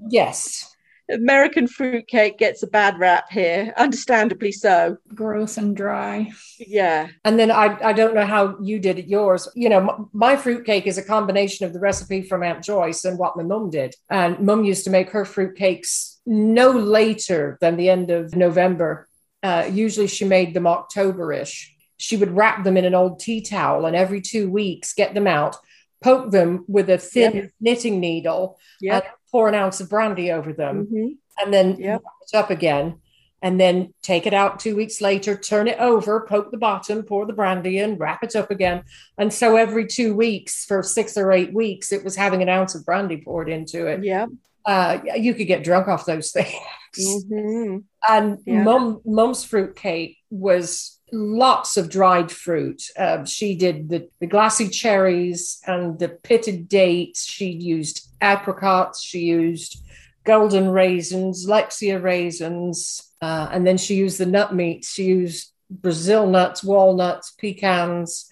Yes. 0.09 0.72
American 1.13 1.67
fruitcake 1.67 2.39
gets 2.39 2.63
a 2.63 2.67
bad 2.67 2.99
rap 2.99 3.31
here, 3.31 3.73
understandably 3.77 4.53
so. 4.53 4.97
Gross 5.15 5.57
and 5.57 5.77
dry. 5.77 6.31
Yeah. 6.59 7.09
And 7.25 7.39
then 7.39 7.51
I, 7.51 7.79
I 7.83 7.93
don't 7.93 8.15
know 8.15 8.27
how 8.27 8.57
you 8.61 8.79
did 8.79 8.99
it 8.99 9.07
yours. 9.07 9.49
You 9.55 9.69
know, 9.69 9.89
m- 9.91 10.09
my 10.13 10.37
fruit 10.37 10.65
cake 10.65 10.87
is 10.87 10.99
a 10.99 11.05
combination 11.05 11.67
of 11.67 11.73
the 11.73 11.81
recipe 11.81 12.23
from 12.23 12.43
Aunt 12.43 12.63
Joyce 12.65 13.05
and 13.05 13.19
what 13.19 13.37
my 13.37 13.43
mum 13.43 13.71
did. 13.71 13.95
And 14.11 14.39
mum 14.41 14.65
used 14.65 14.85
to 14.85 14.91
make 14.91 15.11
her 15.11 15.25
fruit 15.25 15.57
cakes 15.57 16.21
no 16.27 16.71
later 16.71 17.59
than 17.61 17.77
the 17.77 17.89
end 17.91 18.11
of 18.11 18.35
November. 18.37 19.09
Uh, 19.43 19.69
usually 19.71 20.07
she 20.07 20.25
made 20.25 20.55
them 20.55 20.65
Octoberish. 20.65 21.67
She 21.97 22.17
would 22.17 22.31
wrap 22.31 22.65
them 22.65 22.77
in 22.77 22.85
an 22.85 22.95
old 22.95 23.21
tea 23.21 23.43
towel 23.43 23.87
and 23.87 23.95
every 23.97 24.21
two 24.21 24.51
weeks 24.51 24.93
get 24.95 25.15
them 25.15 25.27
out, 25.27 25.57
poke 26.03 26.31
them 26.31 26.65
with 26.69 26.89
a 26.91 26.99
thin 26.99 27.33
Yep. 27.35 27.51
knitting 27.61 28.01
needle, 28.01 28.59
Yeah. 28.81 29.03
Pour 29.33 29.49
an 29.49 29.55
ounce 29.55 29.81
of 29.81 29.89
brandy 29.89 30.31
over 30.31 30.53
them 30.53 30.87
Mhm. 30.87 31.17
and 31.41 31.53
then 31.53 31.77
Yep. 31.79 32.03
wrap 32.05 32.15
it 32.33 32.37
up 32.37 32.51
again 32.51 32.97
and 33.45 33.59
then 33.59 33.93
take 34.03 34.27
it 34.27 34.35
out 34.35 34.61
two 34.61 34.77
weeks 34.77 35.01
later 35.01 35.35
turn 35.37 35.67
it 35.67 35.79
over 35.81 36.25
poke 36.29 36.51
the 36.53 36.57
bottom 36.59 37.03
pour 37.03 37.27
the 37.27 37.33
brandy 37.33 37.79
in 37.79 37.97
wrap 37.97 38.23
it 38.23 38.37
up 38.37 38.51
again 38.51 38.85
and 39.19 39.33
so 39.33 39.57
every 39.57 39.87
two 39.87 40.15
weeks 40.15 40.65
for 40.65 40.83
six 40.83 41.17
or 41.17 41.33
eight 41.33 41.53
weeks 41.53 41.91
it 41.93 42.05
was 42.05 42.15
having 42.15 42.43
an 42.43 42.49
ounce 42.49 42.75
of 42.77 42.85
brandy 42.85 43.17
poured 43.17 43.49
into 43.49 43.87
it 43.87 44.05
Yeah. 44.05 44.27
uh, 44.65 44.99
you 45.17 45.35
could 45.35 45.49
get 45.49 45.65
drunk 45.65 45.89
off 45.89 46.05
those 46.07 46.31
things 46.37 47.25
Mhm. 47.25 47.83
and 48.09 48.39
Yeah. 48.47 48.63
mum 48.63 49.01
mum's 49.05 49.43
fruit 49.45 49.75
cake 49.75 50.19
was 50.31 51.01
lots 51.13 51.77
of 51.77 51.91
dried 51.91 52.31
fruit 52.33 52.83
um, 52.99 53.27
she 53.27 53.55
did 53.55 53.89
the, 53.91 54.09
the 54.21 54.27
glassy 54.27 54.69
cherries 54.69 55.61
and 55.67 55.99
the 55.99 56.09
pitted 56.09 56.69
dates 56.69 57.25
she 57.27 57.51
used 57.51 58.09
apricots 58.21 59.03
she 59.03 59.21
used 59.21 59.77
golden 60.25 60.69
raisins 60.71 61.47
lexia 61.47 62.03
raisins 62.03 63.03
uh, 63.21 63.49
and 63.53 63.67
then 63.67 63.77
she 63.77 63.95
used 63.95 64.19
the 64.19 64.25
nut 64.27 64.55
meats 64.55 64.89
she 64.91 65.05
used 65.05 65.53
brazil 65.71 66.27
nuts 66.27 66.63
walnuts 66.65 67.33
pecans 67.39 68.29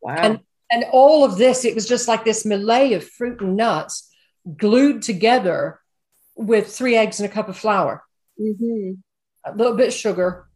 Wow. 0.00 0.16
And- 0.16 0.40
and 0.70 0.84
all 0.90 1.22
of 1.22 1.36
this 1.36 1.66
it 1.66 1.74
was 1.74 1.86
just 1.86 2.08
like 2.08 2.24
this 2.24 2.46
melee 2.46 2.94
of 2.94 3.04
fruit 3.06 3.42
and 3.42 3.56
nuts 3.56 4.10
glued 4.56 5.02
together 5.02 5.80
with 6.34 6.74
three 6.74 6.96
eggs 6.96 7.20
and 7.20 7.28
a 7.28 7.32
cup 7.32 7.50
of 7.50 7.58
flour 7.58 8.02
Mhm. 8.40 8.96
a 9.44 9.54
little 9.54 9.76
bit 9.76 9.88
of 9.88 9.92
sugar. 9.94 10.48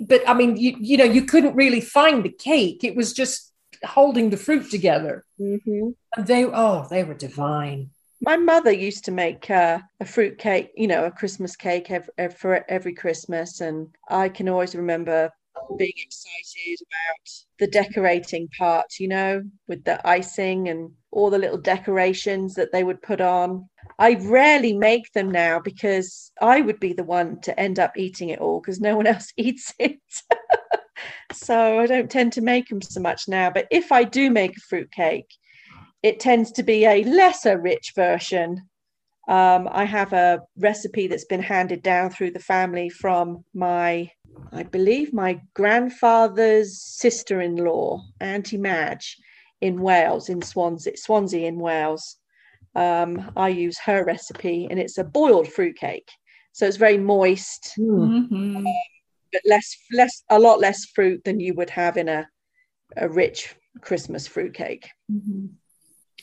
But 0.00 0.28
I 0.28 0.34
mean, 0.34 0.56
you, 0.56 0.76
you 0.78 0.96
know, 0.96 1.04
you 1.04 1.24
couldn't 1.24 1.56
really 1.56 1.80
find 1.80 2.24
the 2.24 2.30
cake. 2.30 2.84
It 2.84 2.96
was 2.96 3.12
just 3.12 3.52
holding 3.84 4.30
the 4.30 4.36
fruit 4.36 4.70
together. 4.70 5.24
Mhm. 5.40 5.94
And 6.16 6.26
they, 6.26 6.44
oh, 6.44 6.86
they 6.88 7.04
were 7.04 7.14
divine. 7.14 7.90
My 8.20 8.36
mother 8.36 8.72
used 8.72 9.04
to 9.04 9.12
make 9.12 9.48
uh, 9.48 9.78
a 10.00 10.04
fruit 10.04 10.38
cake, 10.38 10.70
you 10.76 10.88
know, 10.88 11.04
a 11.04 11.10
Christmas 11.10 11.54
cake 11.54 11.90
ev- 11.90 12.10
ev- 12.18 12.36
for 12.36 12.64
every 12.68 12.92
Christmas. 12.94 13.60
And 13.60 13.88
I 14.08 14.28
can 14.28 14.48
always 14.48 14.74
remember 14.74 15.30
being 15.76 15.92
excited 15.96 16.78
about 16.80 17.30
the 17.58 17.66
decorating 17.68 18.48
part, 18.58 18.98
you 18.98 19.08
know, 19.08 19.42
with 19.68 19.84
the 19.84 20.04
icing 20.08 20.68
and 20.68 20.90
all 21.12 21.30
the 21.30 21.38
little 21.38 21.58
decorations 21.58 22.54
that 22.54 22.72
they 22.72 22.82
would 22.82 23.02
put 23.02 23.20
on. 23.20 23.68
I 23.98 24.14
rarely 24.14 24.72
make 24.72 25.12
them 25.12 25.30
now 25.30 25.58
because 25.58 26.30
I 26.40 26.60
would 26.60 26.78
be 26.78 26.92
the 26.92 27.04
one 27.04 27.40
to 27.40 27.58
end 27.58 27.78
up 27.78 27.96
eating 27.96 28.28
it 28.28 28.38
all 28.38 28.60
because 28.60 28.80
no 28.80 28.96
one 28.96 29.06
else 29.14 29.32
eats 29.36 29.74
it. 29.78 30.00
so 31.32 31.80
I 31.80 31.86
don't 31.86 32.10
tend 32.10 32.32
to 32.34 32.40
make 32.40 32.68
them 32.68 32.80
so 32.80 33.00
much 33.00 33.28
now. 33.28 33.50
But 33.50 33.66
if 33.70 33.90
I 33.90 34.04
do 34.04 34.30
make 34.30 34.56
a 34.56 34.60
fruit 34.60 34.90
cake, 34.92 35.30
it 36.02 36.20
tends 36.20 36.52
to 36.52 36.62
be 36.62 36.84
a 36.84 37.04
lesser 37.04 37.60
rich 37.60 37.92
version. 37.96 38.68
Um, 39.28 39.68
I 39.70 39.84
have 39.84 40.12
a 40.12 40.42
recipe 40.56 41.06
that's 41.06 41.26
been 41.26 41.42
handed 41.42 41.82
down 41.82 42.10
through 42.10 42.30
the 42.30 42.38
family 42.38 42.88
from 42.88 43.44
my, 43.52 44.10
I 44.52 44.62
believe, 44.62 45.12
my 45.12 45.40
grandfather's 45.54 46.80
sister 46.80 47.40
in 47.40 47.56
law, 47.56 48.02
Auntie 48.20 48.56
Madge, 48.56 49.16
in 49.60 49.82
Wales, 49.82 50.28
in 50.28 50.40
Swansea, 50.40 50.96
Swansea 50.96 51.46
in 51.46 51.58
Wales. 51.58 52.16
Um, 52.74 53.30
I 53.36 53.48
use 53.48 53.78
her 53.80 54.04
recipe 54.04 54.66
and 54.70 54.78
it's 54.78 54.98
a 54.98 55.04
boiled 55.04 55.48
fruit 55.48 55.76
cake. 55.76 56.08
So 56.52 56.66
it's 56.66 56.76
very 56.76 56.98
moist, 56.98 57.74
Mhm. 57.78 58.64
but 59.32 59.42
less, 59.44 59.76
less, 59.92 60.24
a 60.30 60.38
lot 60.38 60.60
less 60.60 60.84
fruit 60.86 61.22
than 61.24 61.40
you 61.40 61.54
would 61.54 61.70
have 61.70 61.96
in 61.96 62.08
a, 62.08 62.28
a 62.96 63.08
rich 63.08 63.54
Christmas 63.80 64.26
fruit 64.26 64.54
cake. 64.54 64.88
Mhm. 65.10 65.50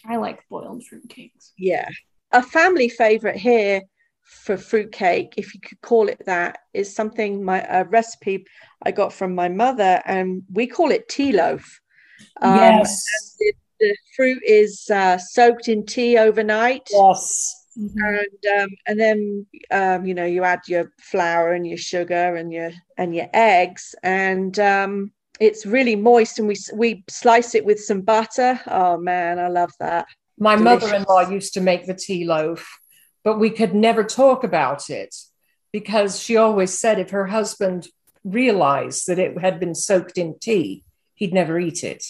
I 0.05 0.17
like 0.17 0.47
boiled 0.49 0.85
fruit 0.85 1.07
cakes. 1.09 1.53
Yeah. 1.57 1.89
A 2.31 2.41
family 2.41 2.89
favorite 2.89 3.37
here 3.37 3.81
for 4.21 4.57
fruitcake, 4.57 5.33
if 5.37 5.53
you 5.53 5.61
could 5.61 5.79
call 5.81 6.09
it 6.09 6.21
that, 6.25 6.57
is 6.73 6.93
something 6.93 7.43
my 7.43 7.61
a 7.69 7.85
recipe 7.85 8.45
I 8.81 8.91
got 8.91 9.13
from 9.13 9.35
my 9.35 9.49
mother, 9.49 10.01
and 10.05 10.43
we 10.51 10.67
call 10.67 10.91
it 10.91 11.07
tea 11.07 11.31
loaf. 11.31 11.79
Um, 12.41 12.55
yes. 12.55 13.05
The, 13.39 13.53
the 13.79 13.95
fruit 14.15 14.41
is 14.45 14.89
uh, 14.89 15.17
soaked 15.17 15.67
in 15.67 15.85
tea 15.85 16.17
overnight, 16.17 16.87
Yes. 16.91 17.61
And 17.77 18.61
um, 18.61 18.69
and 18.87 18.97
then 18.97 19.45
um, 19.69 20.05
you 20.05 20.13
know 20.13 20.23
you 20.23 20.45
add 20.45 20.61
your 20.67 20.93
flour 20.97 21.51
and 21.53 21.67
your 21.67 21.77
sugar 21.77 22.35
and 22.37 22.51
your 22.51 22.71
and 22.97 23.13
your 23.13 23.27
eggs, 23.33 23.93
and 24.01 24.57
um, 24.59 25.11
it's 25.41 25.65
really 25.65 25.97
moist, 25.97 26.39
and 26.39 26.47
we 26.47 26.55
we 26.73 27.03
slice 27.09 27.53
it 27.53 27.65
with 27.65 27.81
some 27.81 27.99
butter. 27.99 28.61
Oh 28.67 28.97
man, 28.97 29.39
I 29.39 29.49
love 29.49 29.71
that. 29.81 30.07
My 30.39 30.55
Delicious. 30.55 30.83
mother 30.83 30.95
in 30.95 31.03
law 31.03 31.29
used 31.29 31.53
to 31.55 31.61
make 31.61 31.85
the 31.85 31.93
tea 31.93 32.23
loaf, 32.23 32.79
but 33.25 33.39
we 33.39 33.49
could 33.49 33.75
never 33.75 34.05
talk 34.05 34.45
about 34.45 34.89
it 34.89 35.13
because 35.73 36.17
she 36.17 36.37
always 36.37 36.73
said 36.73 36.97
if 36.97 37.09
her 37.09 37.27
husband 37.27 37.87
realized 38.23 39.07
that 39.07 39.19
it 39.19 39.37
had 39.37 39.59
been 39.59 39.75
soaked 39.75 40.17
in 40.17 40.39
tea, 40.39 40.85
he'd 41.15 41.33
never 41.33 41.59
eat 41.59 41.83
it. 41.83 42.05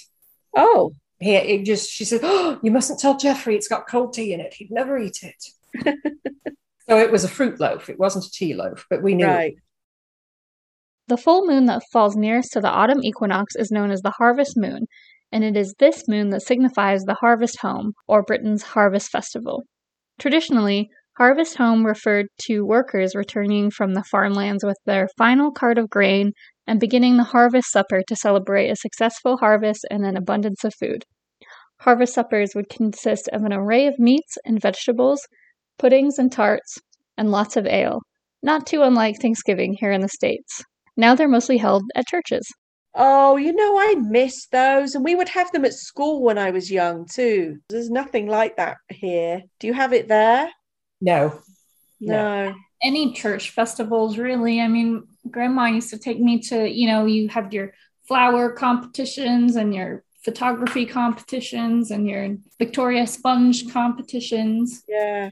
Oh, 0.55 0.93
He 1.19 1.36
it 1.36 1.65
just 1.65 1.89
she 1.89 2.05
said, 2.05 2.22
"Oh, 2.24 2.60
you 2.62 2.72
mustn't 2.72 3.00
tell 3.00 3.17
Jeffrey 3.17 3.55
it's 3.55 3.67
got 3.67 3.88
cold 3.88 4.13
tea 4.13 4.34
in 4.34 4.39
it. 4.39 4.53
He'd 4.53 4.72
never 4.72 4.98
eat 4.98 5.19
it." 5.24 5.45
so 6.89 6.98
it 6.98 7.12
was 7.12 7.24
a 7.24 7.29
fruit 7.29 7.60
loaf. 7.60 7.89
It 7.89 8.00
wasn't 8.00 8.25
a 8.25 8.31
tea 8.31 8.53
loaf, 8.53 8.86
but 8.89 9.01
we 9.01 9.15
knew. 9.15 9.25
right. 9.25 9.55
The 11.07 11.17
full 11.17 11.45
moon 11.45 11.65
that 11.65 11.84
falls 11.91 12.15
nearest 12.15 12.53
to 12.53 12.62
the 12.62 12.69
autumn 12.69 13.03
equinox 13.03 13.55
is 13.55 13.72
known 13.72 13.91
as 13.91 14.01
the 14.01 14.12
harvest 14.17 14.57
moon, 14.57 14.88
and 15.31 15.43
it 15.43 15.55
is 15.55 15.75
this 15.77 16.07
moon 16.07 16.31
that 16.31 16.41
signifies 16.41 17.03
the 17.03 17.13
harvest 17.13 17.60
home, 17.60 17.93
or 18.07 18.24
Britain's 18.24 18.63
harvest 18.63 19.12
festival. 19.12 19.63
Traditionally, 20.17 20.89
harvest 21.17 21.57
home 21.57 21.86
referred 21.86 22.27
to 22.41 22.65
workers 22.65 23.15
returning 23.15 23.72
from 23.72 23.93
the 23.93 24.03
farmlands 24.03 24.63
with 24.63 24.77
their 24.86 25.07
final 25.17 25.51
cart 25.51 25.77
of 25.77 25.89
grain 25.89 26.31
and 26.67 26.79
beginning 26.79 27.17
the 27.17 27.24
harvest 27.24 27.72
supper 27.72 28.01
to 28.07 28.15
celebrate 28.15 28.69
a 28.69 28.75
successful 28.75 29.38
harvest 29.38 29.86
and 29.89 30.05
an 30.05 30.17
abundance 30.17 30.63
of 30.63 30.74
food. 30.79 31.03
Harvest 31.79 32.13
suppers 32.13 32.51
would 32.55 32.69
consist 32.69 33.29
of 33.29 33.43
an 33.43 33.53
array 33.53 33.88
of 33.88 34.00
meats 34.00 34.38
and 34.45 34.62
vegetables, 34.62 35.22
puddings 35.77 36.17
and 36.17 36.31
tarts, 36.31 36.77
and 37.17 37.31
lots 37.31 37.55
of 37.55 37.65
ale, 37.65 38.00
not 38.41 38.65
too 38.65 38.81
unlike 38.81 39.22
Thanksgiving 39.22 39.75
here 39.79 39.91
in 39.91 40.01
the 40.01 40.10
States. 40.10 40.63
Now 40.98 41.15
they're 41.15 41.27
mostly 41.27 41.57
held 41.57 41.84
at 41.95 42.07
churches. 42.07 42.48
Oh, 42.93 43.36
you 43.36 43.53
know, 43.53 43.77
I 43.77 43.95
miss 43.95 44.48
those. 44.48 44.95
And 44.95 45.03
we 45.03 45.15
would 45.15 45.29
have 45.29 45.51
them 45.51 45.65
at 45.65 45.74
school 45.74 46.24
when 46.24 46.38
I 46.38 46.51
was 46.51 46.72
young 46.72 47.05
too. 47.13 47.57
There's 47.69 47.89
nothing 47.89 48.27
like 48.27 48.55
that 48.55 48.77
here. 48.89 49.41
Do 49.60 49.67
you 49.67 49.74
have 49.74 49.91
it 49.91 50.07
there? 50.07 50.50
No. 51.02 51.40
No. 52.00 52.54
any 52.84 53.14
church 53.14 53.52
festivals 53.52 54.18
really 54.18 54.60
i 54.60 54.68
mean 54.68 55.08
grandma 55.32 55.66
used 55.66 55.90
to 55.90 55.98
take 55.98 56.20
me 56.20 56.40
to 56.40 56.70
you 56.70 56.88
know 56.88 57.06
you 57.06 57.30
have 57.30 57.54
your 57.54 57.74
flower 58.08 58.52
competitions 58.52 59.56
and 59.56 59.74
your 59.74 60.04
photography 60.25 60.88
competitions 60.88 61.92
and 61.92 62.10
your 62.10 62.36
Victoria 62.58 63.06
Sponge 63.06 63.72
competitions. 63.72 64.84
Yeah. 64.88 65.30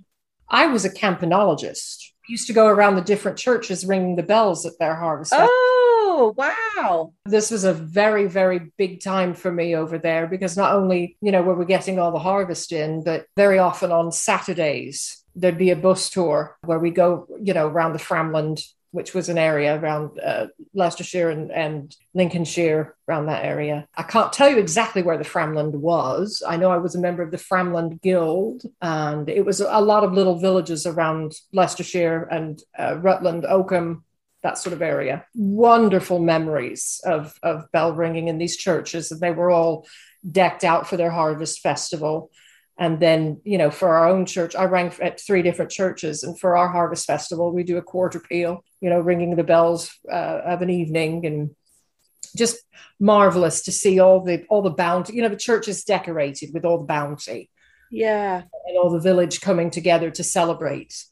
I 0.47 0.67
was 0.67 0.85
a 0.85 0.89
campanologist. 0.89 2.11
I 2.11 2.31
used 2.31 2.47
to 2.47 2.53
go 2.53 2.67
around 2.67 2.95
the 2.95 3.01
different 3.01 3.39
churches 3.39 3.85
ringing 3.85 4.15
the 4.15 4.23
bells 4.23 4.65
at 4.67 4.77
their 4.79 4.95
harvest. 4.95 5.33
Oh, 5.35 6.33
wow. 6.37 7.13
This 7.25 7.49
was 7.49 7.63
a 7.63 7.73
very, 7.73 8.27
very 8.27 8.71
big 8.77 9.01
time 9.01 9.33
for 9.33 9.51
me 9.51 9.75
over 9.75 9.97
there 9.97 10.27
because 10.27 10.55
not 10.55 10.73
only, 10.73 11.17
you 11.21 11.31
know, 11.31 11.41
were 11.41 11.55
we 11.55 11.65
getting 11.65 11.97
all 11.97 12.11
the 12.11 12.19
harvest 12.19 12.71
in, 12.71 13.03
but 13.03 13.25
very 13.35 13.57
often 13.57 13.91
on 13.91 14.11
Saturdays, 14.11 15.22
there'd 15.35 15.57
be 15.57 15.71
a 15.71 15.75
bus 15.75 16.09
tour 16.09 16.57
where 16.63 16.79
we 16.79 16.91
go, 16.91 17.27
you 17.41 17.53
know, 17.53 17.67
around 17.67 17.93
the 17.93 17.99
Framland 17.99 18.63
which 18.93 19.15
was 19.15 19.27
an 19.27 19.39
area 19.39 19.77
around 19.79 20.19
uh, 20.19 20.45
Leicestershire 20.75 21.31
and, 21.31 21.51
and, 21.51 21.95
Lincolnshire, 22.13 22.95
around 23.09 23.25
that 23.25 23.43
area. 23.43 23.87
I 23.97 24.03
can't 24.03 24.31
tell 24.31 24.47
you 24.47 24.59
exactly 24.59 25.01
where 25.01 25.17
the 25.17 25.23
Framland 25.23 25.73
was. 25.73 26.43
I 26.47 26.57
know 26.57 26.69
I 26.69 26.77
was 26.77 26.93
a 26.93 27.01
member 27.01 27.23
of 27.23 27.31
the 27.31 27.37
Framland 27.37 28.01
Guild, 28.01 28.61
and 28.83 29.27
it 29.29 29.45
was 29.45 29.61
a 29.61 29.81
lot 29.81 30.03
of 30.03 30.13
little 30.13 30.37
villages 30.37 30.85
around 30.85 31.33
Leicestershire 31.51 32.27
and 32.29 32.61
uh, 32.77 32.97
Rutland, 32.99 33.45
Oakham, 33.45 34.03
that 34.43 34.59
sort 34.59 34.73
of 34.73 34.83
area. 34.83 35.25
Wonderful 35.33 36.19
memories 36.19 37.01
of, 37.03 37.33
of 37.41 37.71
bell 37.71 37.93
ringing 37.93 38.27
in 38.27 38.37
these 38.37 38.57
churches, 38.57 39.11
and 39.11 39.19
they 39.19 39.31
were 39.31 39.49
all 39.49 39.87
decked 40.31 40.63
out 40.63 40.87
for 40.87 40.97
their 40.97 41.11
harvest 41.11 41.61
festival 41.61 42.29
and 42.77 42.99
then 42.99 43.39
you 43.43 43.57
know 43.57 43.69
for 43.69 43.89
our 43.89 44.07
own 44.09 44.25
church 44.25 44.55
i 44.55 44.65
rang 44.65 44.91
at 45.01 45.19
three 45.19 45.41
different 45.41 45.71
churches 45.71 46.23
and 46.23 46.39
for 46.39 46.57
our 46.57 46.69
harvest 46.69 47.05
festival 47.05 47.51
we 47.51 47.63
do 47.63 47.77
a 47.77 47.81
quarter 47.81 48.19
peal 48.19 48.63
you 48.81 48.89
know 48.89 48.99
ringing 48.99 49.35
the 49.35 49.43
bells 49.43 49.91
uh, 50.11 50.41
of 50.45 50.61
an 50.61 50.69
evening 50.69 51.25
and 51.25 51.55
just 52.35 52.57
marvelous 52.99 53.61
to 53.61 53.71
see 53.71 53.99
all 53.99 54.21
the 54.21 54.43
all 54.49 54.61
the 54.61 54.69
bounty 54.69 55.13
you 55.13 55.21
know 55.21 55.29
the 55.29 55.35
church 55.35 55.67
is 55.67 55.83
decorated 55.83 56.51
with 56.53 56.65
all 56.65 56.79
the 56.79 56.85
bounty. 56.85 57.49
Yeah. 57.93 58.41
And 58.65 58.77
all 58.77 58.89
the 58.89 58.99
village 58.99 59.39
coming 59.39 59.69
together 59.69 60.09
to 60.09 60.23
celebrate. 60.23 61.05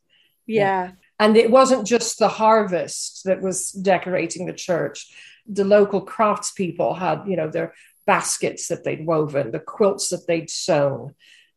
Yeah. 0.47 0.93
And 1.19 1.37
it 1.37 1.51
wasn't 1.51 1.85
just 1.85 2.17
the 2.17 2.27
harvest 2.27 3.21
that 3.25 3.41
was 3.41 3.71
decorating 3.71 4.47
the 4.47 4.53
church. 4.53 5.07
The 5.45 5.63
local 5.63 6.03
craftspeople 6.03 6.97
had 6.97 7.23
you 7.27 7.37
know 7.37 7.49
their 7.49 7.75
baskets 8.07 8.67
that 8.69 8.83
they'd 8.83 9.05
woven 9.05 9.51
the 9.51 9.59
quilts 9.59 10.09
that 10.09 10.25
they'd 10.27 10.49
sewn 10.49 11.13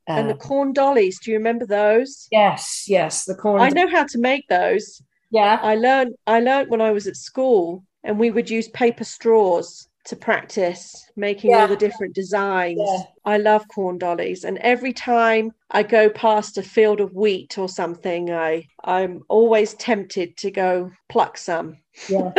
and 0.06 0.28
the 0.28 0.34
um, 0.34 0.38
corn 0.38 0.72
dollies. 0.72 1.18
Do 1.18 1.30
you 1.30 1.38
remember 1.38 1.66
those? 1.66 2.28
Yes, 2.30 2.84
yes, 2.88 3.24
the 3.24 3.34
corn. 3.34 3.60
I 3.60 3.68
know 3.70 3.88
how 3.88 4.04
to 4.04 4.18
make 4.18 4.46
those. 4.48 5.02
Yeah, 5.30 5.58
I 5.62 5.76
learned. 5.76 6.14
I 6.26 6.40
learned 6.40 6.70
when 6.70 6.80
I 6.80 6.90
was 6.90 7.06
at 7.06 7.16
school, 7.16 7.84
and 8.02 8.18
we 8.18 8.30
would 8.30 8.50
use 8.50 8.68
paper 8.68 9.04
straws 9.04 9.88
to 10.06 10.16
practice 10.16 11.10
making 11.16 11.50
yeah. 11.50 11.60
all 11.60 11.68
the 11.68 11.76
different 11.76 12.14
designs. 12.14 12.78
Yeah. 12.78 13.02
I 13.24 13.38
love 13.38 13.66
corn 13.68 13.98
dollies, 13.98 14.44
and 14.44 14.58
every 14.58 14.92
time 14.92 15.52
I 15.70 15.82
go 15.82 16.10
past 16.10 16.58
a 16.58 16.62
field 16.62 17.00
of 17.00 17.14
wheat 17.14 17.58
or 17.58 17.68
something, 17.68 18.30
I 18.30 18.66
I'm 18.84 19.22
always 19.28 19.74
tempted 19.74 20.36
to 20.38 20.50
go 20.50 20.90
pluck 21.08 21.38
some. 21.38 21.78
Yeah. 22.08 22.32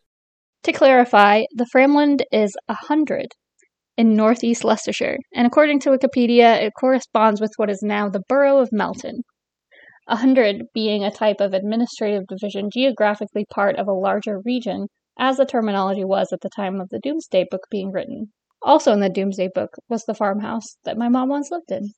to 0.62 0.72
clarify, 0.72 1.44
the 1.54 1.66
Framland 1.74 2.22
is 2.32 2.56
a 2.68 2.74
hundred 2.74 3.34
in 4.00 4.16
northeast 4.16 4.64
Leicestershire, 4.64 5.18
and 5.34 5.46
according 5.46 5.78
to 5.78 5.90
Wikipedia, 5.90 6.56
it 6.62 6.72
corresponds 6.80 7.38
with 7.38 7.52
what 7.58 7.68
is 7.68 7.82
now 7.82 8.08
the 8.08 8.22
borough 8.30 8.56
of 8.56 8.72
Melton. 8.72 9.24
A 10.08 10.16
hundred 10.16 10.62
being 10.72 11.04
a 11.04 11.10
type 11.10 11.38
of 11.38 11.52
administrative 11.52 12.26
division 12.26 12.70
geographically 12.72 13.44
part 13.52 13.76
of 13.76 13.86
a 13.86 13.92
larger 13.92 14.40
region, 14.42 14.86
as 15.18 15.36
the 15.36 15.44
terminology 15.44 16.02
was 16.02 16.32
at 16.32 16.40
the 16.40 16.48
time 16.48 16.80
of 16.80 16.88
the 16.88 16.98
Domesday 16.98 17.44
Book 17.50 17.66
being 17.70 17.92
written. 17.92 18.32
Also 18.62 18.90
in 18.90 19.00
the 19.00 19.10
Domesday 19.10 19.50
Book 19.54 19.74
was 19.90 20.06
the 20.06 20.14
farmhouse 20.14 20.78
that 20.84 20.96
my 20.96 21.10
mom 21.10 21.28
once 21.28 21.50
lived 21.50 21.70
in. 21.70 21.90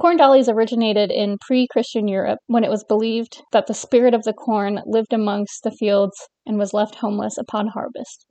Corn 0.00 0.16
dollies 0.16 0.48
originated 0.48 1.10
in 1.10 1.36
pre 1.46 1.66
Christian 1.70 2.08
Europe 2.08 2.38
when 2.46 2.64
it 2.64 2.70
was 2.70 2.84
believed 2.84 3.42
that 3.52 3.66
the 3.66 3.74
spirit 3.74 4.14
of 4.14 4.22
the 4.22 4.32
corn 4.32 4.80
lived 4.86 5.12
amongst 5.12 5.62
the 5.62 5.72
fields 5.72 6.16
and 6.46 6.58
was 6.58 6.72
left 6.72 6.94
homeless 6.94 7.36
upon 7.36 7.66
harvest. 7.66 8.24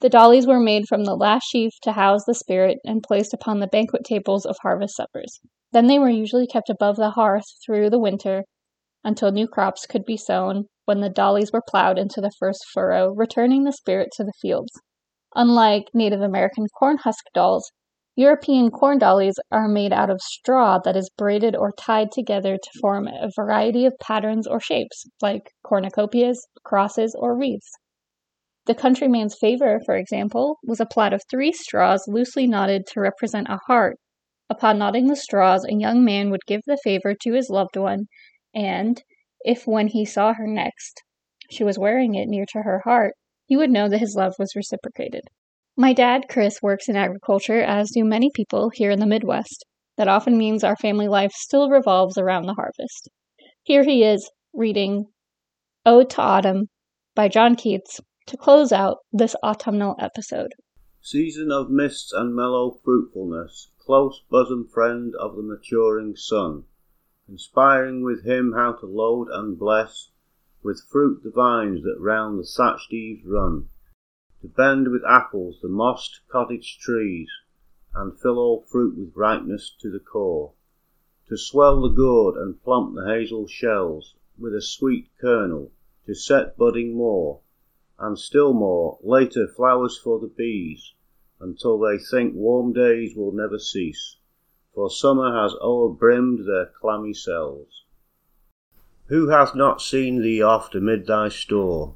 The 0.00 0.10
dollies 0.10 0.46
were 0.46 0.60
made 0.60 0.86
from 0.86 1.04
the 1.04 1.16
last 1.16 1.44
sheaf 1.44 1.72
to 1.82 1.92
house 1.92 2.24
the 2.26 2.34
spirit 2.34 2.78
and 2.84 3.02
placed 3.02 3.32
upon 3.32 3.60
the 3.60 3.66
banquet 3.66 4.04
tables 4.04 4.44
of 4.44 4.56
harvest 4.62 4.94
suppers. 4.94 5.40
Then 5.72 5.86
they 5.86 5.98
were 5.98 6.10
usually 6.10 6.46
kept 6.46 6.68
above 6.68 6.96
the 6.96 7.10
hearth 7.10 7.46
through 7.64 7.88
the 7.88 7.98
winter 7.98 8.44
until 9.02 9.32
new 9.32 9.48
crops 9.48 9.86
could 9.86 10.04
be 10.04 10.16
sown, 10.16 10.66
when 10.84 11.00
the 11.00 11.08
dollies 11.08 11.50
were 11.52 11.62
plowed 11.66 11.98
into 11.98 12.20
the 12.20 12.30
first 12.38 12.66
furrow, 12.74 13.14
returning 13.14 13.64
the 13.64 13.72
spirit 13.72 14.10
to 14.16 14.24
the 14.24 14.34
fields. 14.42 14.72
Unlike 15.34 15.90
Native 15.94 16.20
American 16.20 16.66
corn 16.78 16.98
husk 16.98 17.24
dolls, 17.32 17.72
European 18.16 18.70
corn 18.70 18.98
dollies 18.98 19.36
are 19.50 19.68
made 19.68 19.92
out 19.92 20.10
of 20.10 20.20
straw 20.20 20.78
that 20.78 20.96
is 20.96 21.10
braided 21.16 21.56
or 21.56 21.72
tied 21.72 22.10
together 22.10 22.56
to 22.56 22.78
form 22.80 23.08
a 23.08 23.30
variety 23.34 23.86
of 23.86 23.94
patterns 24.00 24.46
or 24.46 24.60
shapes, 24.60 25.06
like 25.22 25.52
cornucopias, 25.62 26.46
crosses, 26.64 27.16
or 27.18 27.36
wreaths. 27.36 27.70
The 28.66 28.74
countryman's 28.74 29.36
favor, 29.38 29.80
for 29.86 29.96
example, 29.96 30.58
was 30.64 30.80
a 30.80 30.86
plait 30.86 31.12
of 31.12 31.22
three 31.30 31.52
straws 31.52 32.04
loosely 32.08 32.48
knotted 32.48 32.84
to 32.88 33.00
represent 33.00 33.46
a 33.48 33.60
heart. 33.68 33.96
Upon 34.50 34.76
knotting 34.76 35.06
the 35.06 35.14
straws, 35.14 35.64
a 35.64 35.74
young 35.74 36.04
man 36.04 36.30
would 36.30 36.46
give 36.46 36.62
the 36.66 36.76
favor 36.82 37.14
to 37.14 37.32
his 37.32 37.48
loved 37.48 37.76
one, 37.76 38.06
and, 38.52 39.00
if 39.42 39.68
when 39.68 39.86
he 39.86 40.04
saw 40.04 40.34
her 40.34 40.48
next 40.48 41.02
she 41.48 41.62
was 41.62 41.78
wearing 41.78 42.16
it 42.16 42.28
near 42.28 42.44
to 42.46 42.62
her 42.62 42.80
heart, 42.84 43.14
he 43.44 43.56
would 43.56 43.70
know 43.70 43.88
that 43.88 44.00
his 44.00 44.16
love 44.16 44.34
was 44.36 44.56
reciprocated. 44.56 45.22
My 45.76 45.92
dad, 45.92 46.24
Chris, 46.28 46.60
works 46.60 46.88
in 46.88 46.96
agriculture, 46.96 47.62
as 47.62 47.92
do 47.92 48.04
many 48.04 48.30
people 48.34 48.70
here 48.70 48.90
in 48.90 48.98
the 48.98 49.06
Midwest. 49.06 49.64
That 49.96 50.08
often 50.08 50.36
means 50.36 50.64
our 50.64 50.76
family 50.76 51.06
life 51.06 51.30
still 51.30 51.70
revolves 51.70 52.18
around 52.18 52.46
the 52.46 52.54
harvest. 52.54 53.08
Here 53.62 53.84
he 53.84 54.02
is 54.02 54.28
reading 54.52 55.06
Ode 55.84 56.10
to 56.10 56.20
Autumn 56.20 56.68
by 57.14 57.28
John 57.28 57.54
Keats 57.54 58.00
to 58.26 58.36
close 58.36 58.72
out 58.72 58.98
this 59.12 59.36
autumnal 59.42 59.94
episode. 59.98 60.52
Season 61.00 61.52
of 61.52 61.70
mists 61.70 62.12
and 62.12 62.34
mellow 62.34 62.80
fruitfulness, 62.82 63.70
close 63.78 64.22
bosom 64.28 64.66
friend 64.66 65.14
of 65.14 65.36
the 65.36 65.42
maturing 65.42 66.16
sun, 66.16 66.64
conspiring 67.26 68.02
with 68.02 68.24
him 68.24 68.52
how 68.56 68.72
to 68.72 68.86
load 68.86 69.28
and 69.30 69.58
bless 69.58 70.10
with 70.62 70.82
fruit 70.90 71.22
the 71.22 71.30
vines 71.30 71.84
that 71.84 71.96
round 72.00 72.40
the 72.40 72.44
thatched 72.44 72.92
eaves 72.92 73.24
run, 73.24 73.68
to 74.42 74.48
bend 74.48 74.88
with 74.88 75.04
apples 75.04 75.60
the 75.62 75.68
mossed 75.68 76.20
cottage 76.28 76.78
trees, 76.80 77.30
and 77.94 78.18
fill 78.18 78.38
all 78.38 78.62
fruit 78.62 78.98
with 78.98 79.14
ripeness 79.14 79.72
to 79.80 79.88
the 79.90 80.00
core, 80.00 80.52
to 81.28 81.36
swell 81.36 81.80
the 81.80 81.88
gourd 81.88 82.36
and 82.36 82.60
plump 82.64 82.96
the 82.96 83.06
hazel 83.06 83.46
shells 83.46 84.16
with 84.36 84.54
a 84.54 84.60
sweet 84.60 85.08
kernel, 85.20 85.70
to 86.04 86.14
set 86.14 86.56
budding 86.56 86.96
more, 86.96 87.40
and 87.98 88.18
still 88.18 88.52
more, 88.52 88.98
later 89.02 89.46
flowers 89.46 89.98
for 89.98 90.18
the 90.18 90.26
bees, 90.26 90.92
until 91.40 91.78
they 91.78 91.98
think 91.98 92.34
warm 92.34 92.72
days 92.72 93.16
will 93.16 93.32
never 93.32 93.58
cease, 93.58 94.16
for 94.74 94.90
summer 94.90 95.32
has 95.32 95.54
o'erbrimmed 95.62 96.46
their 96.46 96.66
clammy 96.66 97.14
cells. 97.14 97.84
Who 99.06 99.28
hath 99.28 99.54
not 99.54 99.80
seen 99.80 100.20
thee 100.20 100.42
oft 100.42 100.74
amid 100.74 101.06
thy 101.06 101.28
store? 101.28 101.94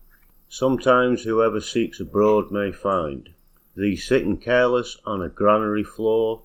Sometimes 0.49 1.25
whoever 1.25 1.61
seeks 1.61 2.01
abroad 2.01 2.51
may 2.51 2.73
find 2.73 3.31
Thee 3.77 3.95
sitting 3.95 4.37
careless 4.37 4.99
on 5.07 5.23
a 5.23 5.29
granary 5.29 5.85
floor, 5.85 6.43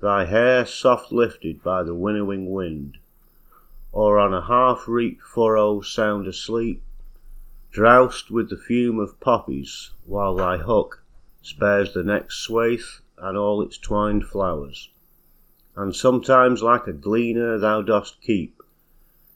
Thy 0.00 0.24
hair 0.24 0.64
soft 0.64 1.10
lifted 1.10 1.62
by 1.62 1.82
the 1.82 1.94
winnowing 1.94 2.50
wind, 2.50 2.98
Or 3.90 4.18
on 4.18 4.32
a 4.32 4.40
half 4.46 4.86
reaped 4.86 5.22
furrow 5.22 5.80
sound 5.80 6.28
asleep, 6.28 6.82
Drowsed 7.74 8.30
with 8.30 8.50
the 8.50 8.56
fume 8.56 9.00
of 9.00 9.18
poppies, 9.18 9.90
while 10.04 10.36
thy 10.36 10.58
hook 10.58 11.02
Spares 11.42 11.92
the 11.92 12.04
next 12.04 12.36
swathe 12.36 13.02
and 13.18 13.36
all 13.36 13.60
its 13.62 13.78
twined 13.78 14.26
flowers. 14.26 14.90
And 15.74 15.92
sometimes 15.92 16.62
like 16.62 16.86
a 16.86 16.92
gleaner 16.92 17.58
thou 17.58 17.82
dost 17.82 18.20
keep 18.20 18.62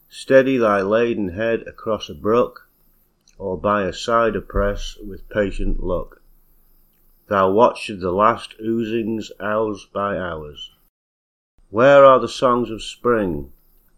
Steady 0.07 0.55
thy 0.55 0.81
laden 0.81 1.27
head 1.27 1.67
across 1.67 2.07
a 2.07 2.13
brook, 2.13 2.69
Or 3.37 3.57
by 3.57 3.83
a 3.83 3.91
cider 3.91 4.39
press 4.39 4.95
with 5.05 5.27
patient 5.27 5.83
look 5.83 6.21
Thou 7.27 7.51
watch'st 7.51 7.99
the 7.99 8.13
last 8.13 8.55
oozings 8.61 9.33
hours 9.41 9.85
by 9.91 10.17
hours. 10.17 10.71
Where 11.71 12.05
are 12.05 12.21
the 12.21 12.29
songs 12.29 12.71
of 12.71 12.83
spring? 12.83 13.51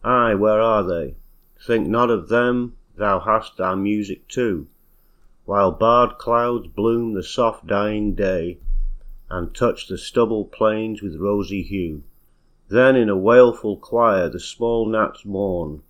Ay, 0.04 0.34
where 0.34 0.60
are 0.60 0.84
they? 0.84 1.18
Think 1.64 1.88
not 1.88 2.10
of 2.10 2.30
them 2.30 2.76
thou 2.98 3.20
hast 3.20 3.56
thy 3.58 3.74
music 3.74 4.28
too, 4.28 4.68
While 5.46 5.72
barred 5.72 6.18
clouds 6.18 6.68
bloom 6.68 7.14
the 7.14 7.24
soft 7.24 7.66
dying 7.66 8.16
day, 8.16 8.60
And 9.30 9.56
touch 9.56 9.88
the 9.88 9.98
stubble 9.98 10.46
plains 10.46 11.02
with 11.02 11.16
rosy 11.16 11.64
hue. 11.64 12.04
Then 12.68 12.96
in 12.96 13.08
a 13.08 13.16
wailful 13.16 13.78
choir 13.78 14.28
the 14.28 14.40
small 14.40 14.86
gnats 14.86 15.24
mourn, 15.24 15.84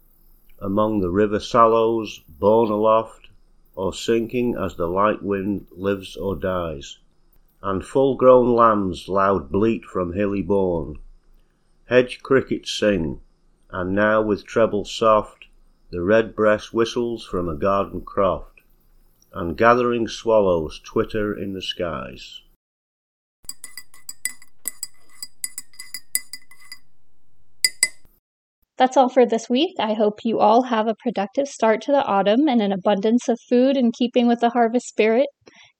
Among 0.60 1.00
the 1.00 1.10
river 1.10 1.40
sallows, 1.40 2.24
borne 2.28 2.70
aloft, 2.70 3.30
Or 3.76 3.94
sinking 3.94 4.56
as 4.56 4.76
the 4.76 4.88
light 4.88 5.24
wind 5.24 5.68
lives 5.72 6.16
or 6.16 6.36
dies. 6.36 7.00
and 7.64 7.84
full 7.86 8.16
grown 8.16 8.56
lambs 8.56 9.08
loud 9.08 9.52
bleat 9.52 9.86
from 9.86 10.14
hilly 10.14 10.42
bourn. 10.42 11.00
Hedge 11.86 12.22
crickets 12.22 12.72
sing, 12.72 13.22
and 13.72 13.96
now 13.96 14.22
with 14.22 14.46
treble 14.46 14.86
soft 14.86 15.41
the 15.92 16.02
red 16.02 16.34
breast 16.34 16.74
whistles 16.74 17.26
from 17.26 17.50
a 17.50 17.56
garden 17.56 18.02
croft, 18.02 18.62
and 19.34 19.58
gathering 19.58 20.08
swallows 20.08 20.80
twitter 20.86 21.38
in 21.38 21.54
the 21.54 21.62
skies. 21.62 22.42
That's 28.78 28.98
all 28.98 29.10
for 29.10 29.28
this 29.28 29.48
week. 29.50 29.76
I 29.80 29.94
hope 29.94 30.22
you 30.24 30.40
all 30.40 30.64
have 30.64 30.88
a 30.88 30.96
productive 30.96 31.48
start 31.48 31.82
to 31.84 31.92
the 31.92 32.04
autumn 32.04 32.48
and 32.48 32.62
an 32.62 32.72
abundance 32.72 33.28
of 33.28 33.38
food 33.48 33.78
in 33.78 33.92
keeping 33.92 34.28
with 34.28 34.40
the 34.40 34.50
harvest 34.50 34.88
spirit. 34.88 35.28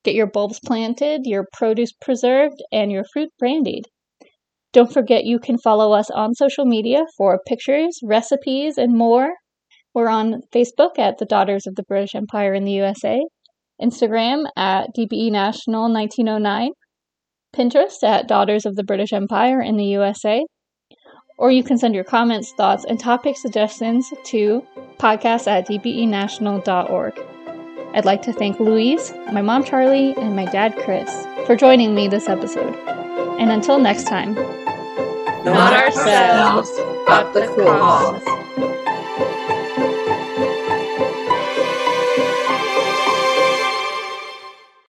Get 0.04 0.14
your 0.14 0.28
bulbs 0.28 0.60
planted, 0.64 1.22
your 1.24 1.48
produce 1.54 1.94
preserved, 1.94 2.62
and 2.72 2.92
your 2.92 3.06
fruit 3.12 3.30
brandied. 3.40 3.86
Don't 4.74 4.94
forget 4.94 5.24
you 5.24 5.40
can 5.40 5.58
follow 5.58 5.94
us 5.94 6.12
on 6.12 6.36
social 6.36 6.66
media 6.66 7.06
for 7.18 7.40
pictures, 7.48 8.00
recipes, 8.04 8.78
and 8.78 8.96
more. 8.96 9.34
We're 9.94 10.10
on 10.10 10.42
Facebook 10.54 10.98
at 10.98 11.18
the 11.18 11.26
Daughters 11.26 11.68
of 11.68 11.76
the 11.76 11.84
British 11.84 12.16
Empire 12.16 12.54
in 12.54 12.64
the 12.64 12.72
USA, 12.72 13.20
Instagram 13.82 14.46
at 14.56 14.88
DBE 14.98 15.32
National 15.32 15.92
1909, 15.92 16.72
Pinterest 17.54 18.02
at 18.04 18.28
Daughters 18.28 18.66
of 18.66 18.76
the 18.76 18.86
British 18.86 19.12
Empire 19.12 19.62
in 19.62 19.76
the 19.76 19.86
USA, 19.86 20.46
or 21.38 21.52
you 21.52 21.64
can 21.64 21.78
send 21.78 21.94
your 21.94 22.06
comments, 22.06 22.54
thoughts, 22.56 22.86
and 22.86 23.00
topic 23.00 23.36
suggestions 23.36 24.14
to 24.26 24.66
podcast 24.98 25.48
at 25.48 25.68
dbenational.org. 25.68 27.20
I'd 27.94 28.06
like 28.06 28.22
to 28.22 28.32
thank 28.32 28.60
Louise, 28.62 29.12
my 29.34 29.42
mom 29.42 29.66
Charlie, 29.66 30.14
and 30.16 30.36
my 30.38 30.46
dad 30.46 30.78
Chris 30.78 31.26
for 31.46 31.58
joining 31.58 31.94
me 31.94 32.08
this 32.08 32.30
episode. 32.30 32.76
And 33.40 33.52
until 33.52 33.78
next 33.78 34.06
time, 34.06 34.36
Not 35.44 35.74
ourselves, 35.74 36.70
but 37.08 37.34
the 37.34 37.48
cause. 37.48 38.41